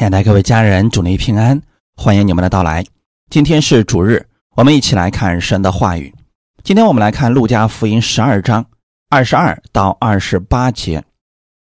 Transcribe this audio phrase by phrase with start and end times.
[0.00, 1.60] 亲爱的各位家人，祝您平安，
[1.94, 2.82] 欢迎你们的到来。
[3.28, 4.26] 今天是主日，
[4.56, 6.14] 我们一起来看神的话语。
[6.64, 8.64] 今天我们来看《路加福音》十二章
[9.10, 11.04] 二十二到二十八节。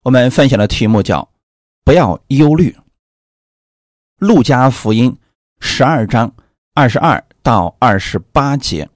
[0.01, 1.29] 我们分享的题目叫
[1.85, 2.75] “不要忧虑”。
[4.25, 5.11] 《路加福音》
[5.59, 6.33] 十二章
[6.73, 8.89] 二十二到二十八节，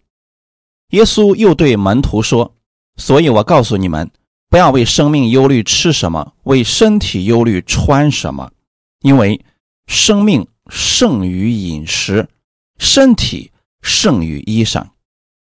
[0.89, 2.55] 耶稣又对门徒说
[2.98, 4.09] ：“所以我告诉你们，
[4.50, 8.52] 不要为生命忧虑吃什么，为身体忧虑穿什么。”
[9.02, 9.43] 因为
[9.88, 12.27] 生命胜于饮食，
[12.77, 14.88] 身体胜于衣裳。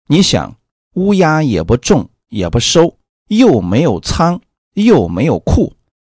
[0.06, 0.56] 你想，
[0.94, 2.96] 乌鸦也不种，也不收，
[3.28, 4.40] 又没有仓，
[4.74, 5.74] 又没有库，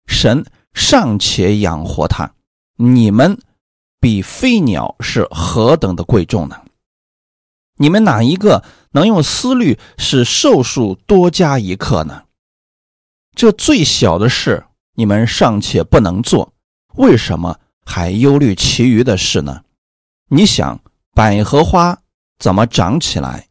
[0.07, 2.35] 神尚且养活它，
[2.77, 3.39] 你们
[4.01, 6.63] 比飞鸟是何等的贵重呢？
[7.77, 12.25] 你们哪一个能用思虑使寿数多加一刻呢？
[13.35, 16.53] 这最小的事，你们尚且不能做。
[16.97, 19.63] 为什么还忧虑其余的事呢？
[20.29, 20.81] 你想，
[21.15, 21.99] 百合花
[22.39, 23.49] 怎么长起来？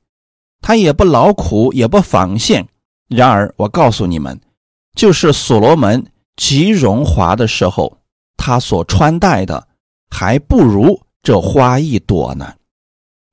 [0.62, 2.67] 它也不劳苦，也不纺线。
[3.08, 4.40] 然而，我告诉你们，
[4.95, 7.98] 就是所罗门极荣华的时候，
[8.38, 9.67] 他所穿戴的，
[10.10, 12.54] 还不如这花一朵呢。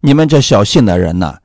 [0.01, 1.39] 你们这小信的人呢？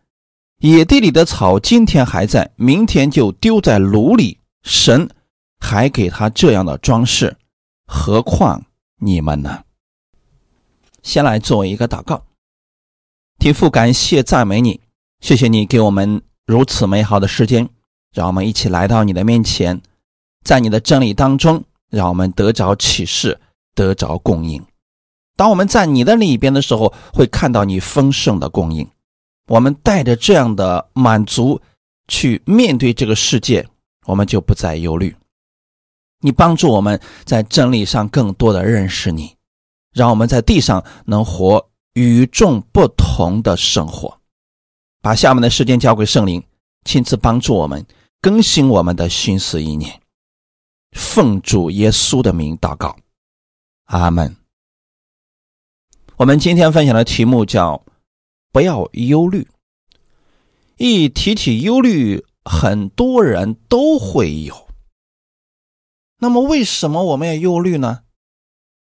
[0.59, 4.39] 野地里的草今天还在，明天就丢在炉里。
[4.63, 5.09] 神
[5.59, 7.35] 还给他这样的装饰。
[7.93, 8.63] 何况
[8.99, 9.65] 你们呢？
[11.03, 12.23] 先来做一个祷告，
[13.37, 14.79] 天父，感谢赞美你，
[15.19, 17.69] 谢谢你给我们如此美好的时间，
[18.13, 19.81] 让我们一起来到你的面前，
[20.45, 23.41] 在你的真理当中，让我们得着启示，
[23.75, 24.65] 得着供应。
[25.35, 28.87] 当我们在你的里边的时候，会看到你丰盛的供应。
[29.47, 31.59] 我们带着这样的满足
[32.07, 33.67] 去面对这个世界，
[34.05, 35.13] 我们就不再忧虑。
[36.21, 39.35] 你帮助我们在真理上更多的认识你，
[39.91, 44.19] 让我们在地上能活与众不同的生活。
[45.01, 46.43] 把下面的时间交给圣灵，
[46.85, 47.85] 亲自帮助我们
[48.21, 49.99] 更新我们的心思意念。
[50.91, 52.95] 奉主耶稣的名祷告，
[53.85, 54.35] 阿门。
[56.17, 57.83] 我们今天分享的题目叫
[58.53, 59.47] “不要忧虑”。
[60.77, 64.70] 一提起忧虑，很多人都会有。
[66.23, 68.03] 那么，为什么我们要忧虑呢？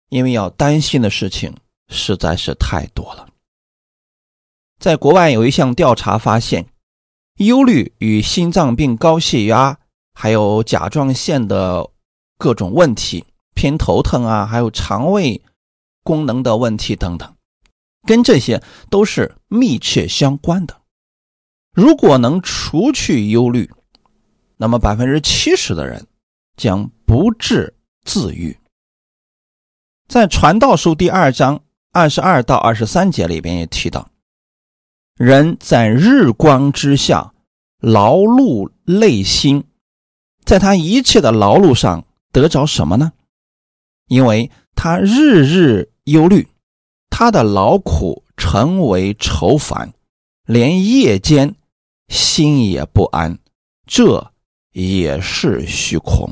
[0.09, 1.55] 因为要担心的事情
[1.89, 3.29] 实在是太多了。
[4.79, 6.65] 在国外有一项调查发现，
[7.37, 9.79] 忧虑与心脏病、高血压，
[10.15, 11.91] 还有甲状腺的
[12.39, 15.43] 各种问题、偏头疼啊，还有肠胃
[16.03, 17.37] 功能的问题等等，
[18.07, 20.81] 跟这些都是密切相关的。
[21.75, 23.71] 如果能除去忧虑，
[24.57, 26.07] 那么百分之七十的人
[26.57, 26.91] 将。
[27.09, 27.73] 不治
[28.05, 28.55] 自愈，
[30.09, 34.11] 在《传道书》第二章二十二到二十三节里边也提到，
[35.17, 37.33] 人在日光之下
[37.81, 39.65] 劳碌累心，
[40.45, 43.15] 在他一切的劳碌上得着什么呢？
[44.09, 46.47] 因为他日日忧虑，
[47.09, 49.95] 他的劳苦成为愁烦，
[50.45, 51.55] 连夜间
[52.09, 53.39] 心也不安，
[53.87, 54.31] 这
[54.73, 56.31] 也是虚空。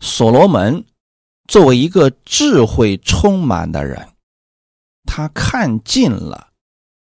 [0.00, 0.84] 所罗门
[1.46, 4.08] 作为一个智慧充满的人，
[5.04, 6.52] 他看尽了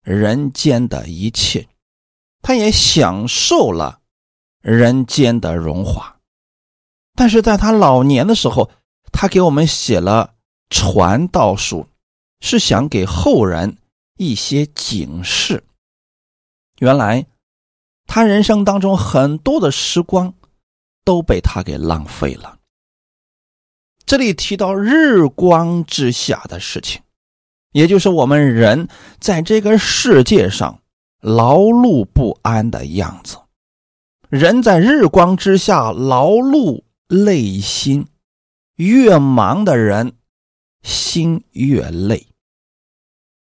[0.01, 1.67] 人间的一切，
[2.41, 3.99] 他也享受了
[4.61, 6.17] 人间的荣华。
[7.13, 8.69] 但是在他老年的时候，
[9.11, 10.35] 他给我们写了
[10.69, 11.87] 传道书，
[12.39, 13.77] 是想给后人
[14.17, 15.63] 一些警示。
[16.79, 17.25] 原来
[18.05, 20.33] 他人生当中很多的时光
[21.03, 22.56] 都被他给浪费了。
[24.07, 27.01] 这里提到日光之下的事情，
[27.73, 28.88] 也就是我们人
[29.19, 30.81] 在这个世界上
[31.19, 33.38] 劳碌不安的样子。
[34.29, 38.07] 人在日光之下劳碌累心，
[38.75, 40.13] 越忙的人
[40.83, 42.27] 心越累。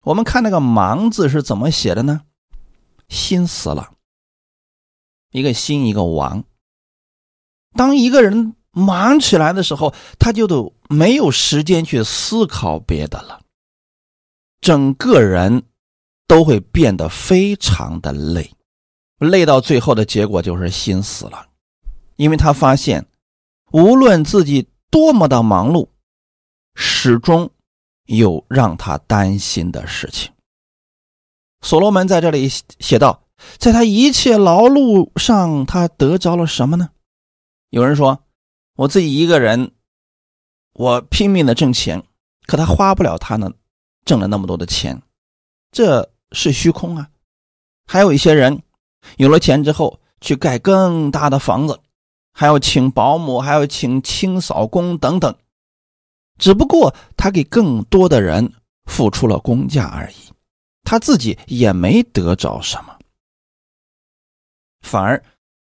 [0.02, 2.22] 我们看那个“忙”字是怎么写的呢？
[3.08, 3.92] 心死了，
[5.30, 6.42] 一个心，一个亡。
[7.76, 8.56] 当一个人。
[8.72, 13.40] 忙起来的时候，他就都没有时间去思考别的了，
[14.60, 15.64] 整个人
[16.28, 18.48] 都会变得非常的累，
[19.18, 21.48] 累到最后的结果就是心死了，
[22.14, 23.04] 因为他发现，
[23.72, 25.88] 无论自己多么的忙碌，
[26.76, 27.50] 始终
[28.06, 30.30] 有让他担心的事情。
[31.62, 33.24] 所罗门在这里写道，
[33.58, 36.90] 在他一切劳碌上，他得着了什么呢？
[37.70, 38.22] 有人说。
[38.80, 39.72] 我自己一个人，
[40.72, 42.02] 我拼命的挣钱，
[42.46, 43.52] 可他花不了他呢
[44.06, 45.02] 挣了那么多的钱，
[45.70, 47.10] 这是虚空啊。
[47.86, 48.62] 还有一些人
[49.18, 51.78] 有了钱之后去盖更大的房子，
[52.32, 55.36] 还要请保姆，还要请清扫工等等，
[56.38, 58.50] 只不过他给更多的人
[58.86, 60.32] 付出了工价而已，
[60.84, 62.98] 他自己也没得着什么，
[64.80, 65.22] 反而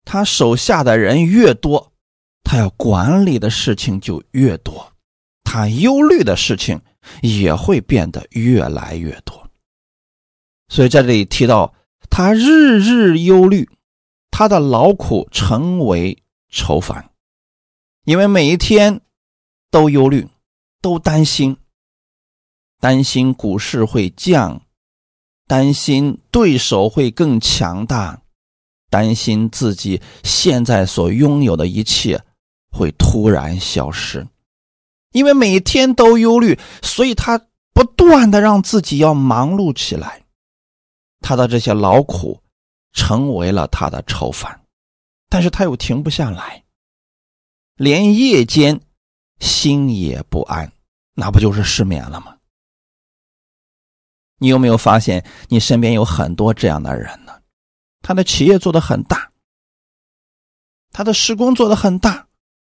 [0.05, 1.90] 他手下的人越多，
[2.43, 4.91] 他要管理的事情就越多，
[5.43, 6.81] 他忧虑的事情
[7.21, 9.49] 也会变得越来越多。
[10.69, 11.73] 所以在这里提到。
[12.09, 13.69] 他日日忧虑，
[14.31, 17.09] 他的劳苦成为愁烦，
[18.03, 18.99] 因为每一天
[19.69, 20.27] 都忧虑，
[20.81, 21.55] 都担心，
[22.81, 24.61] 担心股市会降，
[25.47, 28.21] 担心对手会更强大，
[28.89, 32.21] 担心自己现在所拥有的一切
[32.71, 34.27] 会突然消失。
[35.11, 37.37] 因为每天都忧虑，所以他
[37.73, 40.23] 不断的让自己要忙碌起来。
[41.19, 42.41] 他的这些劳苦
[42.93, 44.61] 成为了他的愁烦，
[45.29, 46.63] 但是他又停不下来，
[47.75, 48.79] 连夜间
[49.39, 50.71] 心也不安，
[51.13, 52.37] 那不就是失眠了吗？
[54.37, 57.39] 你有没有发现，你身边有很多这样的人呢？
[58.01, 59.31] 他的企业做的很大，
[60.91, 62.27] 他的施工做的很大，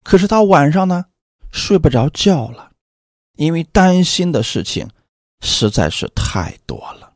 [0.03, 1.05] 可是他晚上呢
[1.51, 2.71] 睡不着觉了，
[3.37, 4.89] 因为担心的事情
[5.41, 7.13] 实在是太多了。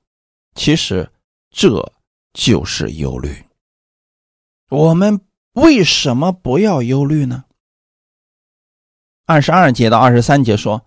[0.56, 1.10] 其实。
[1.58, 1.94] 这
[2.34, 3.46] 就是忧虑。
[4.70, 5.22] 我们
[5.54, 7.46] 为什么不要忧虑呢？
[9.26, 10.86] 二十二节到二十三节说：“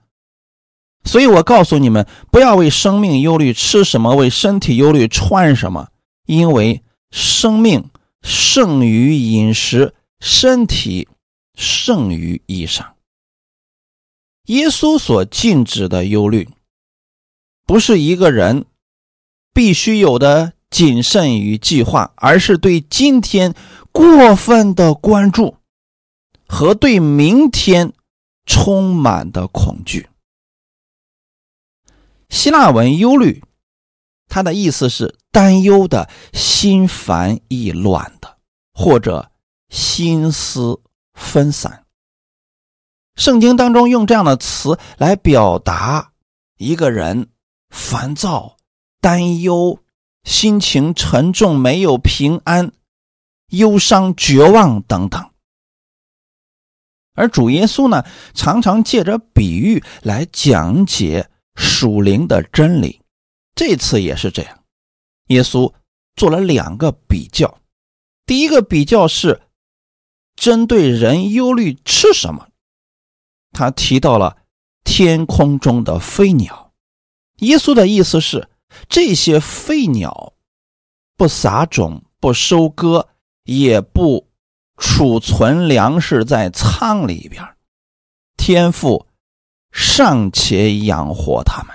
[1.05, 5.89] 所以我告诉你们，不要为生命忧虑，吃什么；为身体忧虑，穿什么。
[6.27, 7.89] 因为生命
[8.21, 11.09] 胜于饮食，身体
[11.59, 12.93] 胜于衣裳。”
[14.49, 16.49] 耶稣所禁止的忧虑，
[17.67, 18.65] 不是一个人
[19.53, 20.55] 必须有的。
[20.71, 23.55] 谨慎于计划，而是对今天
[23.91, 25.57] 过分的关注
[26.47, 27.95] 和对明天
[28.45, 30.11] 充满的恐惧。
[32.29, 33.43] 希腊文“忧虑”，
[34.29, 38.37] 它的意思是担忧的、心烦意乱的，
[38.75, 39.33] 或者
[39.71, 40.83] 心思
[41.19, 41.85] 分散。
[43.17, 46.13] 圣经当中用这样的词来表达
[46.57, 47.29] 一个人
[47.69, 48.57] 烦躁、
[49.01, 49.79] 担忧。
[50.25, 52.71] 心情沉重，没有平安，
[53.47, 55.31] 忧伤、绝望等等。
[57.15, 58.05] 而主耶稣呢，
[58.35, 63.01] 常常借着比喻来讲解属灵的真理。
[63.55, 64.65] 这次也是这样，
[65.29, 65.73] 耶稣
[66.17, 67.59] 做了两个比较。
[68.27, 69.41] 第一个比较是
[70.39, 72.49] 针对人忧虑吃什么，
[73.53, 74.37] 他提到了
[74.85, 76.73] 天空中的飞鸟。
[77.39, 78.49] 耶稣的意思是。
[78.87, 80.35] 这些飞鸟
[81.17, 83.09] 不撒种，不收割，
[83.45, 84.29] 也不
[84.77, 87.43] 储存粮食在仓里边，
[88.37, 89.07] 天父
[89.73, 91.75] 尚且养活他们。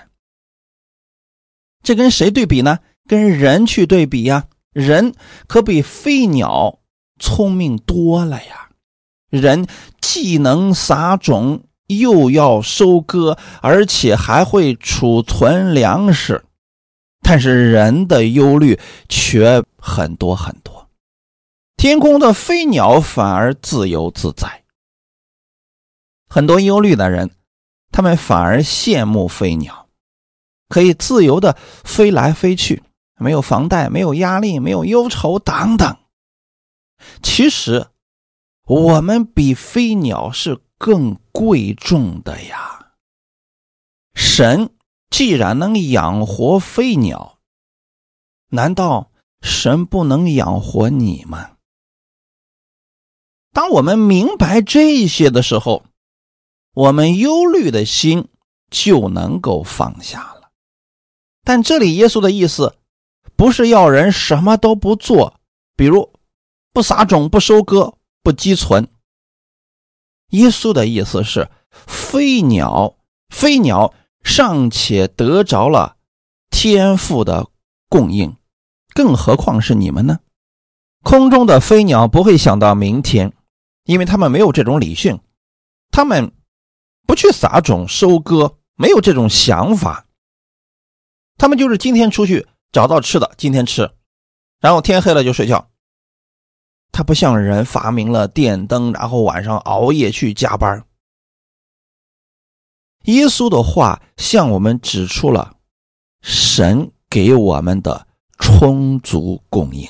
[1.82, 2.78] 这跟谁对比呢？
[3.08, 4.48] 跟人去对比呀。
[4.72, 5.16] 人
[5.48, 6.80] 可比飞鸟
[7.24, 8.68] 聪明多了呀。
[9.30, 9.66] 人
[10.02, 16.44] 既能撒种，又要收割，而且还会储存粮食。
[17.22, 18.78] 但是人的忧虑
[19.08, 20.90] 却很多很多，
[21.78, 24.64] 天空的飞鸟反而自由自在。
[26.28, 27.32] 很多忧虑的人，
[27.92, 29.88] 他们反而羡慕飞鸟，
[30.68, 32.84] 可以自由的飞来飞去，
[33.18, 35.96] 没有房贷，没有压力，没有忧愁等等。
[37.22, 37.88] 其实，
[38.66, 42.94] 我们比飞鸟是更贵重的呀，
[44.14, 44.70] 神。
[45.10, 47.38] 既然能养活飞鸟，
[48.50, 49.12] 难道
[49.44, 51.52] 神不能养活你吗？
[53.52, 55.86] 当我们明白这些的时候，
[56.74, 58.28] 我们忧虑的心
[58.72, 60.50] 就能够放下了。
[61.44, 62.76] 但这里耶稣的意思，
[63.36, 65.40] 不是要人什么都不做，
[65.76, 66.12] 比如
[66.74, 68.90] 不撒种、不收割、不积存。
[70.32, 72.98] 耶稣的意思是，飞鸟，
[73.30, 73.94] 飞鸟。
[74.26, 75.98] 尚且得着了
[76.50, 77.50] 天赋的
[77.90, 78.38] 供应，
[78.94, 80.20] 更何况是你们呢？
[81.04, 83.34] 空中的飞鸟不会想到明天，
[83.84, 85.20] 因为他们没有这种理性，
[85.92, 86.32] 他们
[87.06, 90.06] 不去撒种收割，没有这种想法。
[91.38, 93.92] 他们就是今天出去找到吃的，今天吃，
[94.62, 95.70] 然后天黑了就睡觉。
[96.94, 100.86] 他不像人发明了电灯，然后晚上熬夜去加班。
[103.06, 105.58] 耶稣的话向我们指出了
[106.22, 108.08] 神给我们的
[108.38, 109.90] 充足供应。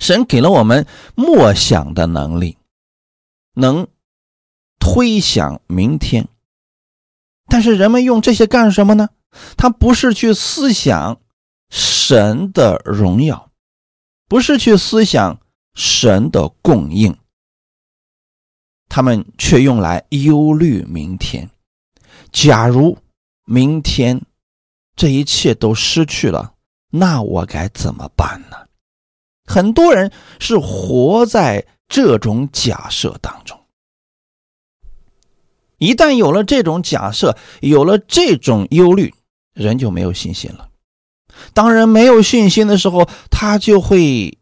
[0.00, 2.58] 神给了我们默想的能力，
[3.54, 3.86] 能
[4.80, 6.26] 推想明天。
[7.46, 9.10] 但是人们用这些干什么呢？
[9.56, 11.20] 他不是去思想
[11.70, 13.51] 神的荣耀，
[14.32, 15.38] 不是去思想
[15.74, 17.14] 神的供应，
[18.88, 21.50] 他们却用来忧虑明天。
[22.32, 22.96] 假如
[23.44, 24.18] 明天
[24.96, 26.54] 这一切都失去了，
[26.88, 28.56] 那我该怎么办呢？
[29.44, 30.10] 很多人
[30.40, 33.60] 是活在这种假设当中。
[35.76, 39.12] 一旦有了这种假设，有了这种忧虑，
[39.52, 40.70] 人就没有信心了。
[41.52, 44.38] 当人没有信心的时候，他就会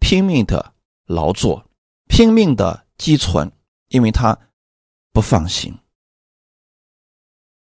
[0.00, 0.72] 拼命的
[1.06, 1.64] 劳作，
[2.08, 3.50] 拼命的积存，
[3.88, 4.38] 因为他
[5.12, 5.74] 不放心。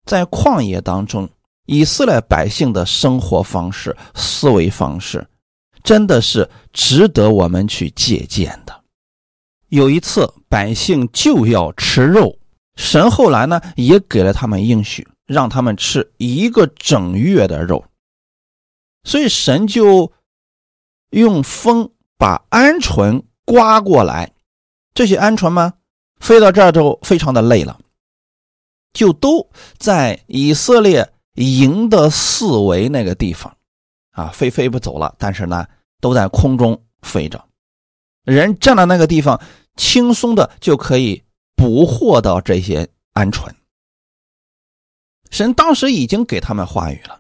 [0.06, 1.30] 在旷野当中，
[1.66, 5.28] 以色列百姓的生活方式、思维方式，
[5.84, 8.84] 真的是值得我们去借鉴的。
[9.70, 12.38] 有一次，百姓就要吃肉。
[12.78, 17.84] 神后来呢，也给了他们应许，让他们吃一个整月的肉。
[19.08, 20.12] 所以神就
[21.12, 24.34] 用风把鹌鹑刮过来，
[24.94, 25.72] 这些鹌鹑们
[26.20, 27.80] 飞到这儿之后，非常的累了，
[28.92, 33.56] 就都在以色列营的四围那个地方，
[34.12, 35.16] 啊，飞飞不走了。
[35.18, 35.66] 但是呢，
[36.02, 37.44] 都在空中飞着，
[38.26, 39.42] 人站在那个地方，
[39.78, 41.24] 轻松的就可以。
[41.60, 43.50] 捕获到这些鹌鹑，
[45.32, 47.18] 神当时已经给他们话语了，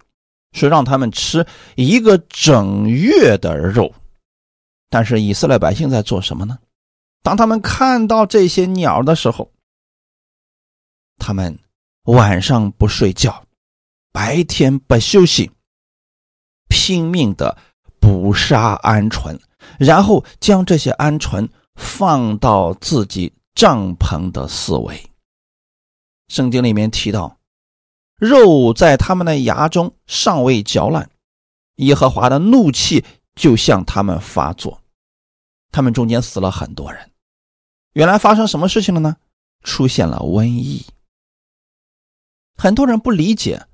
[0.54, 3.94] 是让他们吃一个整月的肉。
[4.90, 6.58] 但是以色列百姓在做什么呢？
[7.24, 9.52] 当他们看到这些鸟的时候，
[11.18, 11.58] 他们
[12.04, 13.44] 晚上不睡觉，
[14.12, 15.52] 白天不休息，
[16.70, 17.58] 拼命的
[18.00, 19.40] 捕杀鹌鹑，
[19.78, 23.34] 然后将这些鹌鹑放到自己。
[23.58, 25.10] 帐篷的四围，
[26.28, 27.37] 圣经里面提到，
[28.18, 31.10] 肉在他们的牙中尚未嚼烂，
[31.76, 33.06] 耶和华的怒气
[33.36, 34.82] 就向他们发作，
[35.72, 37.12] 他们中间死了很多人。
[37.94, 39.18] 原来发生什么事情了呢？
[39.64, 40.86] 出现了瘟疫。
[42.56, 43.68] 很多人不理解，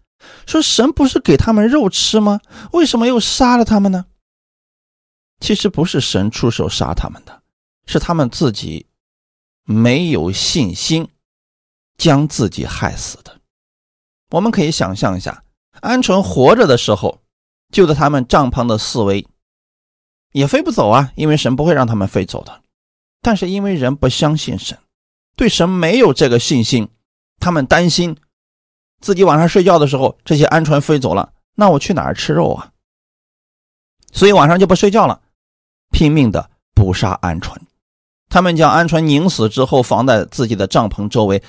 [0.45, 2.41] 说神不是给他们肉吃吗？
[2.71, 4.05] 为什么又杀了他们呢？
[5.39, 7.43] 其实不是神出手杀他们的，
[7.85, 8.87] 是他们自己。
[9.65, 11.07] 没有信心，
[11.97, 13.39] 将自己害死的。
[14.33, 15.43] 我们可以想象一下，
[15.81, 17.19] 鹌鹑活着的时候，
[17.71, 19.27] 就在他们帐篷的四围，
[20.31, 22.61] 也飞不走啊，因为神不会让他们飞走的。
[23.21, 24.75] 但是因为人不相信神，
[25.35, 26.89] 对神没有这个信心，
[27.39, 28.17] 他们担心
[29.01, 32.71] 自己晚上睡觉的时候，这些鹌鹑飞走了，那我去哪儿吃肉啊？
[34.11, 35.21] 所以晚上就不睡觉了，
[35.91, 37.55] 拼命的捕杀鹌鹑。
[38.29, 41.43] 他们将鹌鹑拧死之后放在自己的帐篷周围。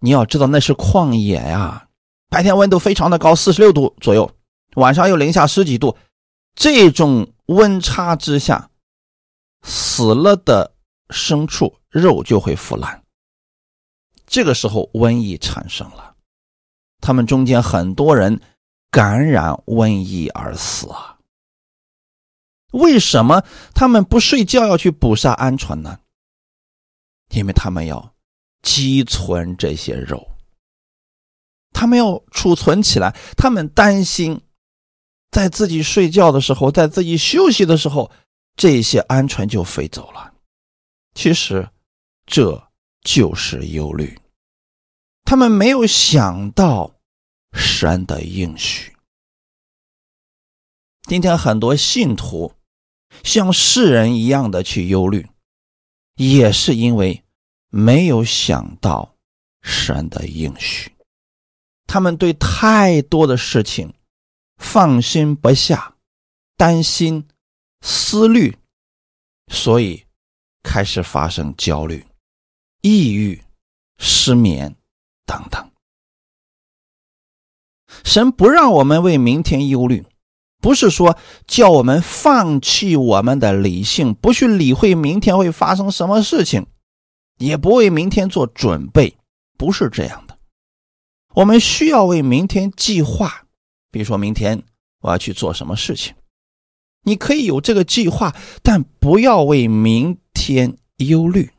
[0.00, 1.87] 你要知道那是旷野呀，
[2.28, 4.30] 白天温度非常的高，四十六度左右，
[4.76, 5.96] 晚上又零下十几度。
[6.54, 8.70] 这种温差之下，
[9.62, 10.74] 死了的
[11.08, 13.02] 牲畜肉就会腐烂。
[14.26, 16.14] 这个时候瘟疫产生了，
[17.00, 18.38] 他们中间很多人
[18.90, 21.16] 感染瘟疫而死啊。
[22.72, 23.42] 为什么
[23.72, 25.98] 他们不睡觉要去捕杀鹌鹑呢？
[27.30, 28.14] 因为他们要
[28.60, 30.27] 积存这些肉，
[31.78, 34.40] 他们要储存起来，他们担心
[35.30, 38.10] 在自己睡觉的时候，在自己休息的时候，
[38.56, 40.34] 这些鹌鹑就飞走了。
[41.14, 41.68] 其实
[42.26, 42.68] 这
[43.02, 44.18] 就是忧虑，
[45.22, 46.90] 他们没有想到
[47.52, 48.92] 神的应许。
[51.02, 52.52] 今天很多信徒
[53.22, 55.24] 像世人一样的去忧虑。
[56.16, 57.22] 也是因为
[57.70, 59.14] 没有想到
[59.62, 60.90] 神的应许，
[61.88, 63.92] 他们对太多的事情
[64.58, 65.94] 放心不下，
[66.56, 67.26] 担心、
[67.80, 68.56] 思虑，
[69.50, 70.04] 所以
[70.62, 72.06] 开始发生焦虑、
[72.82, 73.42] 抑郁、
[73.98, 74.76] 失眠
[75.26, 75.68] 等等。
[78.04, 80.04] 神不让我们为明天忧虑。
[80.60, 81.16] 不是说
[81.46, 86.66] 叫我们放弃我们的理性，不去理会明天会发生什么事情，
[87.38, 89.16] 也不为明天做准备，
[89.56, 90.27] 不是这样的。
[91.34, 93.44] 我们需要为明天计划，
[93.90, 94.62] 比如说明天
[95.00, 96.14] 我要去做什么事情，
[97.04, 101.50] 你可以有这个计划，但不要为明天忧虑。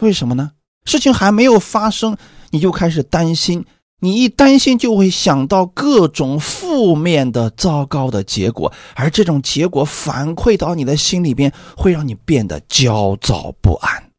[0.00, 0.52] 为什么呢？
[0.84, 2.16] 事情还没有发生，
[2.50, 3.64] 你就开始担心。
[4.02, 14.10] 你一担心，就会想到各种负面的、糟糕的结果，而这种结果反馈到你的心里边，会让你变得焦躁不安。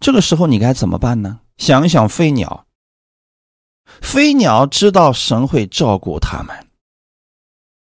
[0.00, 1.40] 这个时候，你该怎么办呢？
[1.60, 2.66] 想想飞鸟，
[4.00, 6.68] 飞鸟知道神会照顾他们。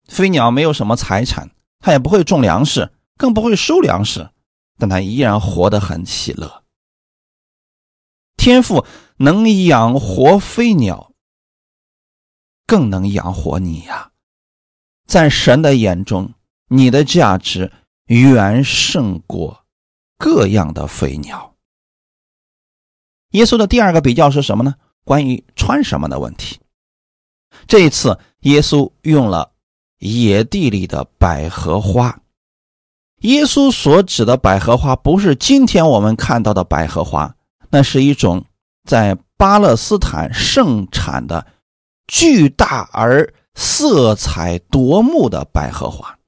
[0.09, 4.31] 飞鸟没有什么财产，它也不会种粮食，更不会收粮食，
[4.79, 6.65] 但它依然活得很喜乐。
[8.37, 8.85] 天赋。
[9.23, 11.13] 能养活飞鸟，
[12.67, 14.13] 更能养活你呀！
[15.07, 16.33] 在神的眼中，
[16.69, 17.71] 你的价值
[18.07, 19.67] 远胜过
[20.17, 21.50] 各样的飞鸟。
[23.31, 24.75] 耶稣的第二个比较是什么呢？
[25.05, 26.59] 关于穿什么的问题。
[27.67, 29.53] 这一次，耶稣用了
[29.99, 32.21] 野地里的百合花。
[33.23, 37.35] 耶稣所指的百合花，不是今天我们看到的百合花，
[37.71, 38.45] 那是一种。
[38.89, 41.47] 在巴勒斯坦盛产的
[42.09, 46.19] 巨大而色彩夺目的百合花，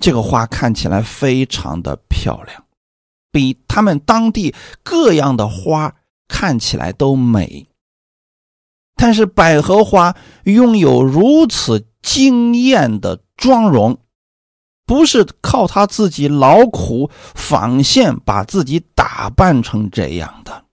[0.00, 2.65] 这个花看起来非常的漂亮，
[3.36, 5.94] 比他们当地各样的花
[6.26, 7.68] 看起来都美。
[8.94, 13.98] 但是百合花拥有如此惊艳的妆容，
[14.86, 20.64] 不是靠他自己劳苦纺线把自己打扮成这样的。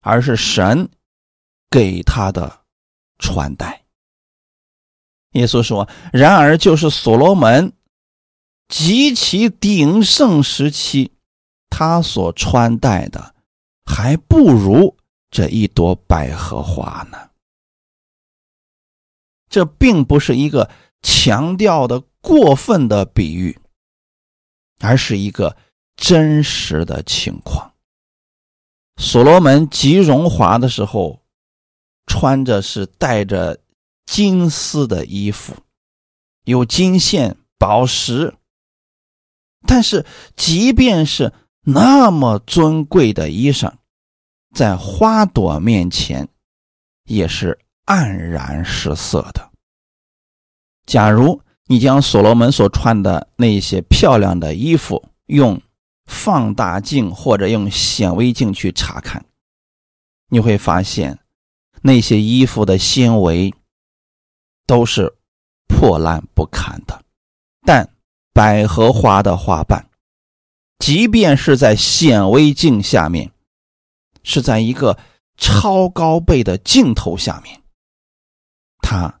[0.00, 0.90] 而是神
[1.70, 2.60] 给他的
[3.18, 3.82] 穿戴。
[5.32, 7.72] 耶稣说：“然而，就是所罗门
[8.68, 11.12] 极其鼎盛时期，
[11.70, 13.34] 他所穿戴的，
[13.84, 14.96] 还不如
[15.30, 17.30] 这一朵百合花呢。”
[19.48, 20.70] 这并不是一个
[21.02, 23.58] 强调的过分的比喻，
[24.80, 25.56] 而是一个
[25.96, 27.72] 真实的情况。
[28.98, 31.22] 所罗门极荣华的时候，
[32.06, 33.58] 穿着是带着
[34.04, 35.54] 金丝的衣服，
[36.44, 38.34] 有金线、宝石。
[39.66, 40.04] 但是，
[40.36, 43.72] 即便是那么尊贵的衣裳，
[44.54, 46.28] 在花朵面前，
[47.04, 49.50] 也是黯然失色的。
[50.86, 55.60] 假如你将所罗门所穿的那些漂亮的衣服用。
[56.10, 59.22] 放大镜或者用显微镜去查看，
[60.30, 61.18] 你会发现
[61.82, 63.52] 那些衣服的纤维
[64.66, 65.14] 都是
[65.66, 67.04] 破烂不堪的。
[67.60, 67.86] 但
[68.32, 69.87] 百合花的花瓣，
[70.78, 73.32] 即便是在显微镜下面，
[74.22, 74.98] 是在一个
[75.36, 77.62] 超高倍的镜头下面，
[78.78, 79.20] 它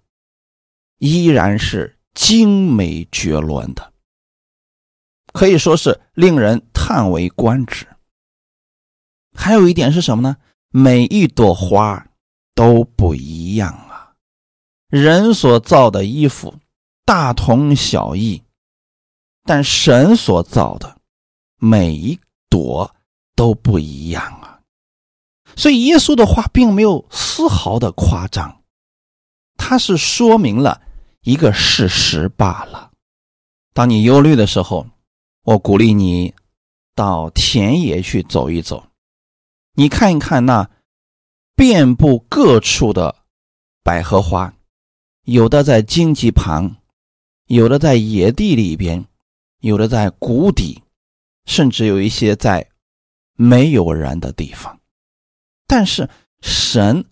[0.98, 3.92] 依然是精美绝伦的。
[5.32, 7.86] 可以说是令人叹为观止。
[9.36, 10.36] 还有一点是什么呢？
[10.70, 12.08] 每一朵花
[12.54, 14.14] 都不一样啊。
[14.88, 16.54] 人所造的衣服
[17.04, 18.42] 大同小异，
[19.44, 20.97] 但神所造的
[21.58, 22.18] 每一
[22.48, 22.94] 朵
[23.36, 24.60] 都不一样啊。
[25.56, 28.62] 所以耶稣的话并没有丝毫的夸张，
[29.56, 30.80] 他是说明了
[31.22, 32.90] 一个事实罢了。
[33.74, 34.86] 当你忧虑的时候。
[35.44, 36.34] 我鼓励你
[36.94, 38.86] 到田野去走一走，
[39.72, 40.68] 你看一看那
[41.56, 43.16] 遍布各处的
[43.82, 44.52] 百合花，
[45.24, 46.76] 有的在荆棘旁，
[47.46, 49.02] 有的在野地里边，
[49.60, 50.82] 有的在谷底，
[51.48, 52.70] 甚至有一些在
[53.34, 54.78] 没有人的地方。
[55.66, 56.08] 但是
[56.40, 57.04] 神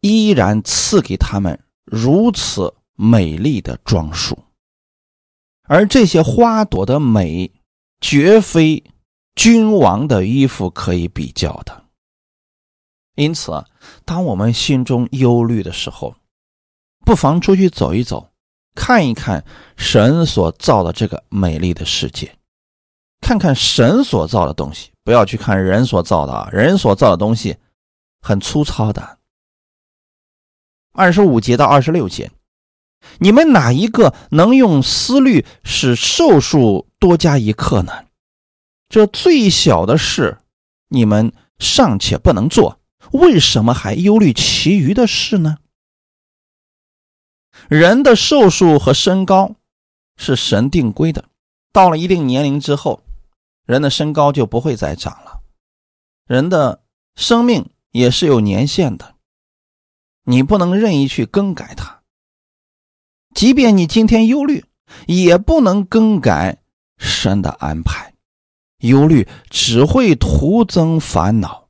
[0.00, 4.38] 依然赐给他们如此美丽的装束，
[5.62, 7.50] 而这些花朵的美。
[8.02, 8.82] 绝非
[9.34, 11.84] 君王的衣服可以比较的。
[13.14, 13.52] 因此，
[14.06, 16.16] 当我们心中忧虑的时候，
[17.04, 18.32] 不妨出去走一走，
[18.74, 19.44] 看一看
[19.76, 22.34] 神所造的这个美丽的世界，
[23.20, 26.48] 看看神所造的东西，不要去看人所造的啊！
[26.50, 27.56] 人所造的东西
[28.20, 29.18] 很粗糙的。
[30.92, 32.30] 二十五节到二十六节，
[33.18, 36.88] 你们哪一个能用思虑使寿数？
[36.98, 37.92] 多加一刻呢？
[38.90, 40.38] 这最小的事，
[40.88, 42.78] 你们尚且不能做，
[43.12, 45.56] 为什么还忧虑其余的事呢？
[47.68, 49.54] 人的寿数和身高
[50.16, 51.24] 是神定规的，
[51.72, 53.00] 到了一定年龄之后，
[53.70, 55.42] 人的身高就不会再长了。
[56.26, 56.82] 人的
[57.14, 59.14] 生命也是有年限的，
[60.24, 62.02] 你不能任意去更改它。
[63.32, 64.64] 即便你今天忧虑，
[65.06, 66.58] 也不能更改。
[66.98, 68.12] 神的安排，
[68.78, 71.68] 忧虑只会徒增烦恼。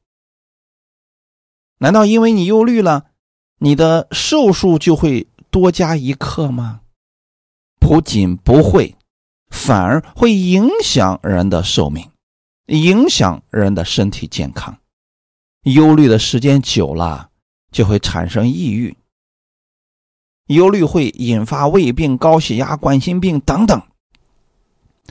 [1.80, 3.10] 难道因为你忧虑了，
[3.58, 6.80] 你的寿数就会多加一刻吗？
[7.78, 8.96] 不仅不会，
[9.50, 12.08] 反而会影响人的寿命，
[12.66, 14.78] 影响人的身体健康。
[15.64, 17.30] 忧虑的时间久了，
[17.70, 18.96] 就会产生抑郁。
[20.46, 23.82] 忧虑会引发胃病、高血压、冠心病等等，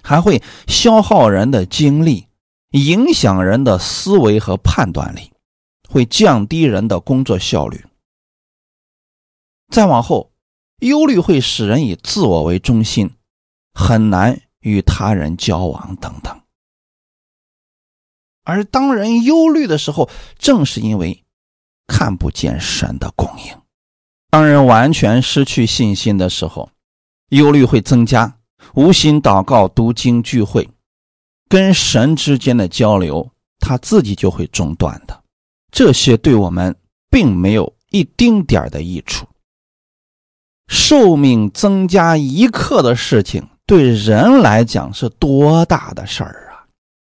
[0.02, 2.28] 还会消耗人的精力，
[2.72, 5.32] 影响人的思维和判断力，
[5.88, 7.86] 会降低人的工作效率。
[9.72, 10.32] 再往后，
[10.80, 13.12] 忧虑会使人以自我为中心，
[13.80, 16.38] 很难与他人交往等等。
[18.44, 21.24] 而当人忧虑的时候，正是因为
[21.88, 23.58] 看不见神的供应。
[24.30, 26.70] 当人完全失去信心的时候，
[27.30, 28.38] 忧虑会增加，
[28.76, 30.70] 无心祷告、读经、聚会，
[31.48, 35.24] 跟神之间的交流，他自己就会中断的。
[35.72, 36.76] 这些对我们
[37.10, 39.26] 并没有一丁点的益处。
[40.68, 46.66] 寿命增加一刻的事情，对人来讲是多大的事儿啊！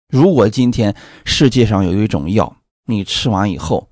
[0.08, 3.90] 如果今天世界上有一种药，你吃完以后，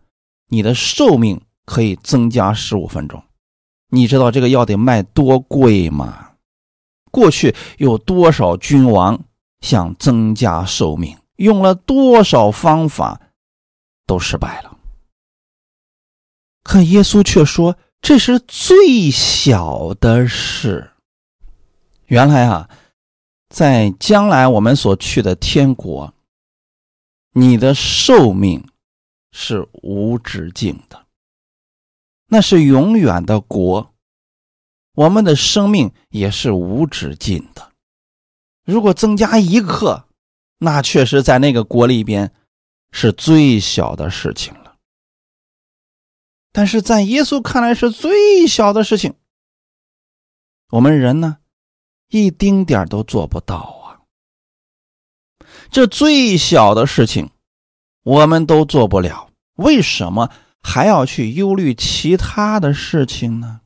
[0.49, 1.41] 你的寿命。
[1.65, 3.23] 可以增加十五分钟，
[3.89, 6.33] 你知道这个药得卖多贵吗？
[7.13, 9.23] 过去有多少君王
[9.61, 13.21] 想增加寿命，用了多少方法
[14.07, 14.77] 都失败了。
[16.65, 20.92] 可耶稣却说这是最小的事。
[22.13, 22.69] 原来啊，
[23.49, 26.13] 在将来我们所去的天国，
[27.31, 28.69] 你的寿命
[29.31, 31.07] 是无止境的。
[32.27, 33.95] 那是永远的国，
[34.93, 37.73] 我们的生命也是无止境的。
[38.67, 40.07] 如果增加一刻，
[40.59, 42.31] 那确实在那个国里边
[42.91, 44.77] 是最小的事情了。
[46.53, 49.15] 但是在耶稣看来是最小的事情，
[50.69, 51.39] 我们人呢，
[52.13, 54.05] 一丁点都做不到啊。
[55.71, 57.31] 这最小的事情，
[58.03, 60.31] 我们都做不了，为什么？
[60.63, 63.63] 还要去忧虑其他的事情呢？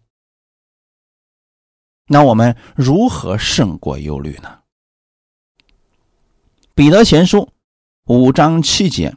[2.07, 4.61] 那我们如何胜过忧虑呢？
[6.75, 7.53] 彼得前书
[8.05, 9.17] 五章七节：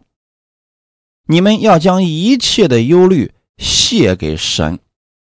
[1.28, 4.80] 你们要将一切的忧虑卸给神，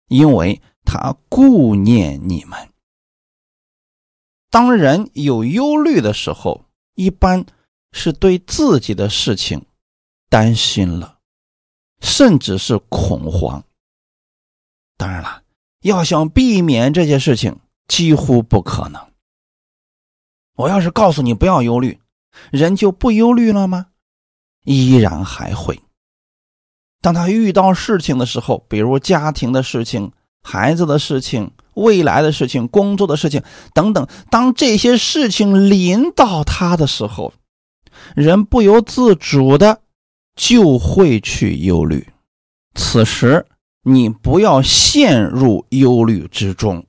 [0.09, 2.74] 因为他顾念你们。
[4.55, 7.45] 当人有忧虑的时候，一般
[7.91, 9.67] 是对自己的事情
[10.29, 11.19] 担心了。
[12.01, 13.65] 甚至是恐慌。
[14.97, 15.43] 当然了，
[15.81, 19.05] 要想避免这些事情，几乎不可能。
[20.55, 21.99] 我要是告诉你不要忧虑，
[22.53, 23.87] 人就不忧虑了吗？
[24.63, 25.81] 依然还会。
[27.01, 30.13] 当他遇到事情的时候，比如家庭的事情、
[30.45, 37.33] 孩子的事情、未来的事情、工作的事情等等，当这些事情临到他的时候，
[38.15, 39.81] 人不由自主的。
[40.37, 42.09] 就会去忧虑，
[42.75, 43.47] 此时
[43.85, 46.85] 你不要陷入忧虑之中，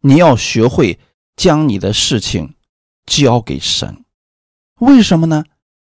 [0.00, 0.98] 你要学会
[1.36, 2.54] 将你的事情
[3.04, 4.02] 交给神。
[4.80, 5.44] 为什么呢？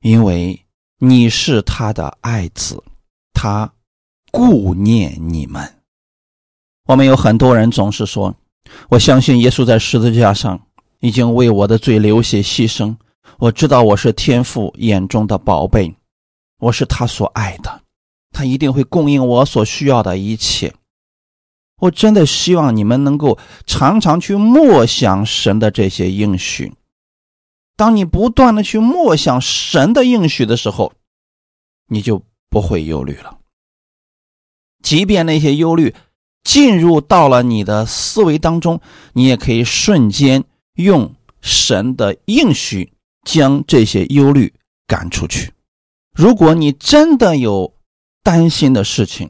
[0.03, 0.67] 因为
[0.99, 2.85] 你是他的爱子，
[3.33, 3.73] 他
[4.31, 5.76] 顾念你们。
[6.87, 8.35] 我们有很多人总是说
[8.91, 10.61] ：“我相信耶稣在十字架上
[11.01, 12.97] 已经为我的罪流血牺牲，
[13.39, 15.95] 我知道我是天父眼中的宝贝。”
[16.59, 17.83] 我是他所爱的，
[18.31, 20.73] 他一定会供应我所需要的一切。
[21.83, 26.73] 我真的希望你们能够常常去默想神的这些应许。
[27.77, 30.95] 当你不断的去默想神的应许的时候，
[31.89, 33.37] 你就不会忧虑了。
[34.83, 35.95] 即便那些忧虑
[36.47, 38.81] 进入到了你的思维当中，
[39.15, 42.93] 你也可以瞬间用神的应许
[43.25, 44.55] 将这些忧虑
[44.87, 45.53] 赶出去。
[46.15, 47.75] 如果你真的有
[48.23, 49.29] 担心的事情，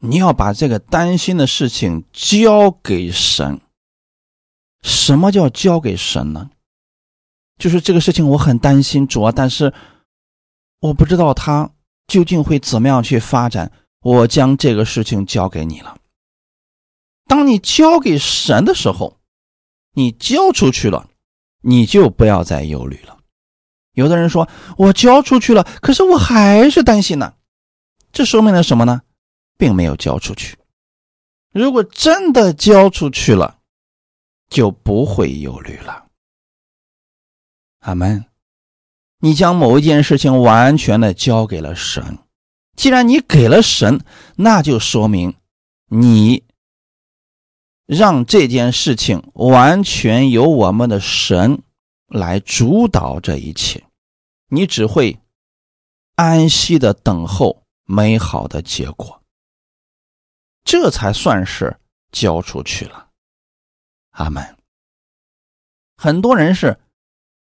[0.00, 3.60] 你要把这个担心的事情交给神。
[4.82, 6.50] 什么叫交给神呢？
[7.58, 9.72] 就是这个事情我很担心主啊，但是
[10.80, 11.70] 我不知道他
[12.08, 13.70] 究竟会怎么样去发展。
[14.02, 15.96] 我将这个事情交给你了。
[17.26, 19.18] 当你交给神的时候，
[19.92, 21.08] 你交出去了，
[21.62, 23.18] 你就不要再忧虑了。
[23.92, 27.34] 有的人说：“我交出去了，可是我还是担心呢。”
[28.12, 29.02] 这说明了什么呢？
[29.58, 30.56] 并没有交出去。
[31.52, 33.58] 如果真的交出去了，
[34.48, 36.06] 就不会忧虑了。
[37.80, 38.24] 阿门。
[39.20, 42.18] 你将某一件事情完全的交给了神。
[42.76, 44.04] 既然你给了神，
[44.36, 45.34] 那就说明
[45.88, 46.44] 你
[47.86, 51.62] 让这件事情完全由我们的神
[52.08, 53.82] 来主导这一切。
[54.48, 55.18] 你只会
[56.14, 59.22] 安息的等候美好的结果，
[60.64, 61.76] 这才算是
[62.12, 63.08] 交出去了。
[64.10, 64.56] 阿门。
[65.96, 66.78] 很多人是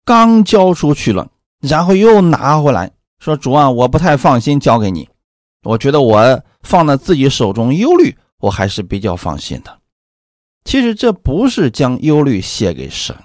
[0.05, 5.09] 刚交出去了，然后又拿回来，说：“主啊，我不太放心交给你。”
[5.65, 9.80] 我觉得我放在自己手中忧虑，我还是比较放心的。
[10.65, 13.17] 其实这不是将忧虑卸给神，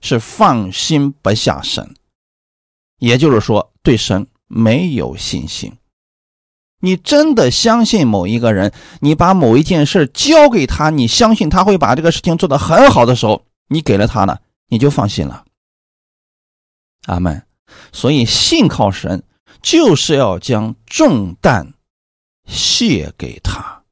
[0.00, 1.94] 是放心不下神，
[2.98, 5.72] 也就是说对神没有信心。
[6.80, 15.44] 你真的相信某一个人，你把某一件事交给他，你相信他会把这个事情做得很好的时候，你给了他呢，你就放心了。
[17.06, 17.46] 阿门。
[17.92, 19.22] 所以信靠神。
[19.62, 21.72] 就是要将重担
[22.44, 23.82] 卸给他。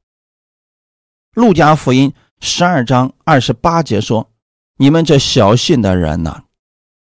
[1.33, 2.13] 路加福音
[2.45, 4.29] 十二章二十八节说
[4.75, 6.43] ：“你们这小信的人呢，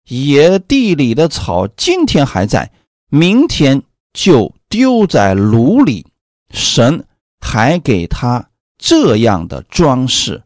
[0.09, 2.69] 野地里的草今天还在，
[3.07, 6.05] 明天就丢在炉里。
[6.49, 7.07] 神
[7.39, 10.43] 还给他这样的装饰，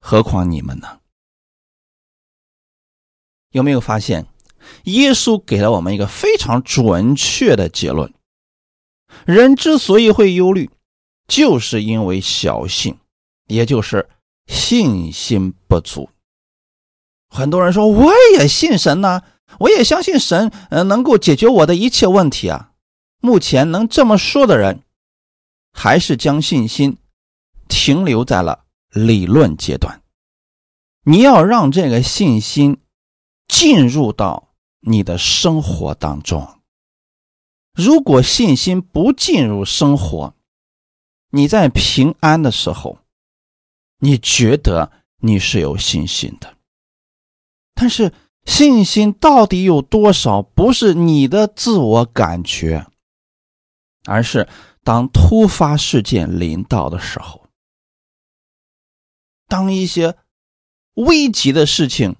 [0.00, 0.98] 何况你们呢？
[3.52, 4.26] 有没有发现？”
[4.84, 8.12] 耶稣给了我们一个非常准确的结论：
[9.24, 10.68] 人之所以会忧虑，
[11.28, 12.98] 就是因为小信，
[13.48, 14.08] 也就是
[14.46, 16.08] 信心不足。
[17.28, 19.22] 很多人说：“我也信神呐，
[19.58, 22.70] 我也相信神，呃，能够解决我的一切问题啊。”
[23.20, 24.84] 目前能这么说的人，
[25.72, 26.96] 还是将信心
[27.66, 30.00] 停留在了理论阶段。
[31.02, 32.78] 你要让这个信心
[33.48, 34.44] 进入到。
[34.82, 36.60] 你的生活当中，
[37.74, 40.34] 如果信心不进入生活，
[41.30, 43.00] 你在平安的时候，
[43.98, 46.56] 你觉得你是有信心的。
[47.74, 48.12] 但是
[48.44, 52.86] 信心到底有多少，不是你的自我感觉，
[54.04, 54.48] 而是
[54.82, 57.46] 当突发事件临到的时候，
[59.46, 60.16] 当一些
[60.94, 62.16] 危急的事情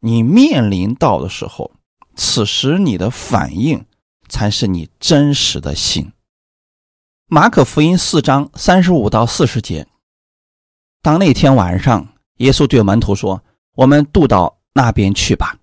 [0.00, 1.72] 你面临到的时候。
[2.14, 3.86] 此时你的反应
[4.28, 6.12] 才是你真实的心。
[7.26, 9.88] 马可福音四章三十五到四十节，
[11.02, 13.42] 当那天晚上，耶稣对门徒说
[13.76, 15.56] ：“我们渡到那边去吧。”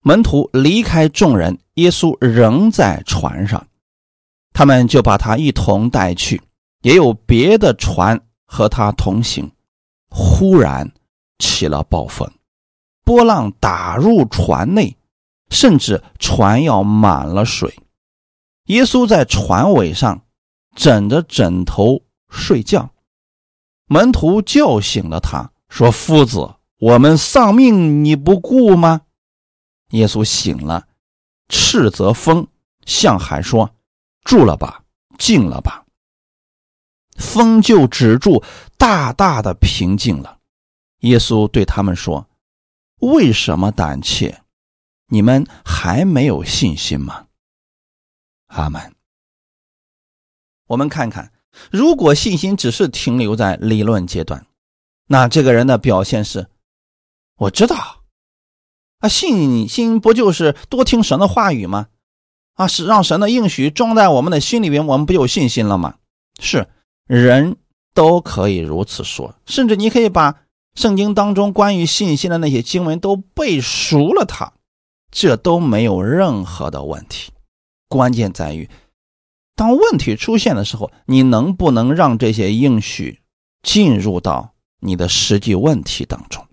[0.00, 3.66] 门徒离开众人，耶稣仍在船上，
[4.52, 6.40] 他们就把他一同带去。
[6.82, 9.50] 也有别的船和他同行。
[10.08, 10.90] 忽然
[11.38, 12.30] 起了暴风，
[13.04, 14.96] 波浪打入船内。
[15.50, 17.72] 甚至船要满了水，
[18.64, 20.20] 耶稣在船尾上
[20.74, 22.90] 枕着枕头睡觉，
[23.86, 29.02] 门徒叫醒了他，说：“夫子，我们丧命，你不顾吗？”
[29.90, 30.88] 耶稣醒了，
[31.48, 32.46] 斥责风，
[32.86, 33.74] 向海说
[34.24, 34.84] ：“住了吧，
[35.18, 35.84] 静了吧。”
[37.18, 38.42] 风就止住，
[38.76, 40.40] 大大的平静了。
[41.00, 42.28] 耶稣对他们说
[43.00, 44.42] ：“为什么胆怯？”
[45.08, 47.26] 你们还没有信心吗？
[48.46, 48.94] 阿门。
[50.66, 51.30] 我们看看，
[51.70, 54.46] 如果信心只是停留在理论阶段，
[55.06, 56.46] 那这个人的表现是：
[57.36, 57.76] 我知道
[59.00, 61.88] 啊，信心不就是多听神的话语吗？
[62.54, 65.96] 啊，是让神的应许装在我们的心里边，我们不有信心了吗？
[66.40, 66.68] 是，
[67.06, 67.56] 人
[67.92, 70.42] 都可以如此说，甚至你可以把
[70.74, 74.52] 圣经当中关于信心的那些经文都背熟了，它。
[75.16, 77.30] 这都没有任何的问题，
[77.88, 78.68] 关键在于，
[79.56, 83.22] 当问题出现的时候，你能不能让这些应许
[83.62, 86.46] 进入到你的实际问题当中？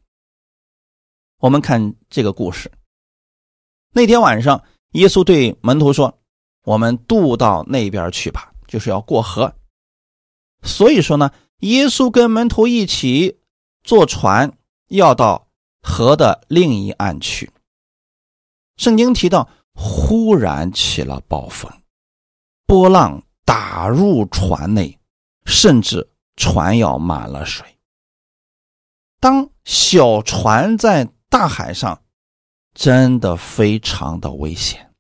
[1.40, 2.72] 我们看这个故事。
[3.94, 6.22] 那天晚上，耶稣对门徒说
[6.64, 9.56] ：“我们渡到那边去吧，就是要过河。”
[10.64, 13.40] 所以说呢，耶稣跟门徒一起
[13.84, 14.56] 坐船，
[14.90, 15.48] 要到
[15.82, 17.52] 河的另一岸去。
[18.78, 21.72] 圣经提到，忽然起了暴风，
[22.72, 24.98] 波浪打入船内，
[25.44, 27.66] 甚至船要满了水。
[29.20, 32.02] 当小船在大海上，
[32.74, 34.94] 真的非常的危险。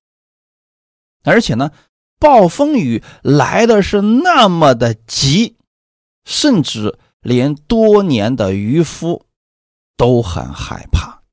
[1.24, 1.72] 而且呢，
[2.20, 5.56] 暴风雨来的是那么的急，
[6.26, 9.28] 甚至连多年的渔夫
[9.96, 11.24] 都很害怕。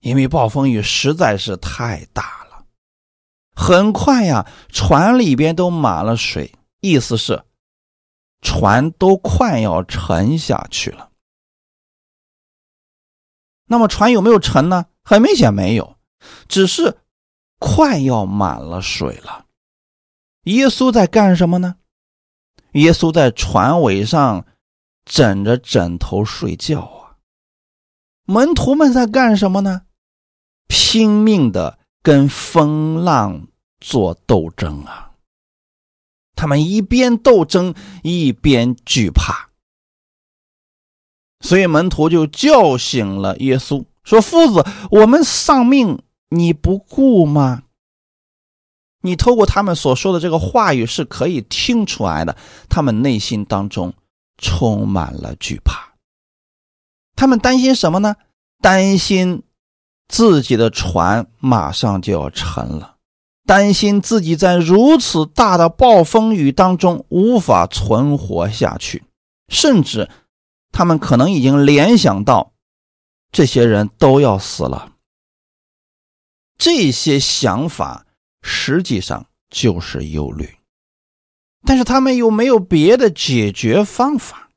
[0.00, 2.42] 因为暴风雨实在是太大。
[3.54, 7.44] 很快呀，船里边都满了水，意思是
[8.40, 11.10] 船都快要沉下去了。
[13.66, 14.86] 那么船有没有沉呢？
[15.02, 15.96] 很明显没有，
[16.48, 16.98] 只是
[17.58, 19.46] 快要满了水了。
[20.44, 21.76] 耶稣在干什么呢？
[22.72, 24.44] 耶稣在船尾上
[25.04, 27.16] 枕着枕头睡觉啊。
[28.24, 29.82] 门徒们在干什么呢？
[30.66, 33.48] 拼命的跟风浪
[33.80, 35.12] 做斗争啊！
[36.36, 39.48] 他们一边斗争一边惧怕，
[41.40, 47.62] 所以门徒就叫醒了耶稣，说：“夫子，我们丧命你不顾吗？”
[49.00, 52.36] 你透过他们所说的这个话语是可以听出来的，
[52.68, 53.94] 他们内心当中
[54.36, 55.94] 充满了惧怕。
[57.16, 58.16] 他们担心什么呢？
[58.60, 59.42] 担心
[60.08, 62.96] 自己的船马上就要沉了，
[63.46, 69.04] 担心自己在如此大的暴风雨当中无法存活下去，
[69.48, 70.10] 甚至
[70.72, 72.52] 他们可能已经联想到
[73.30, 74.92] 这些人都要死了。
[76.58, 78.06] 这些想法。
[78.46, 80.58] 实际上就是忧虑，
[81.66, 84.50] 但是他们又没有别的解决方法。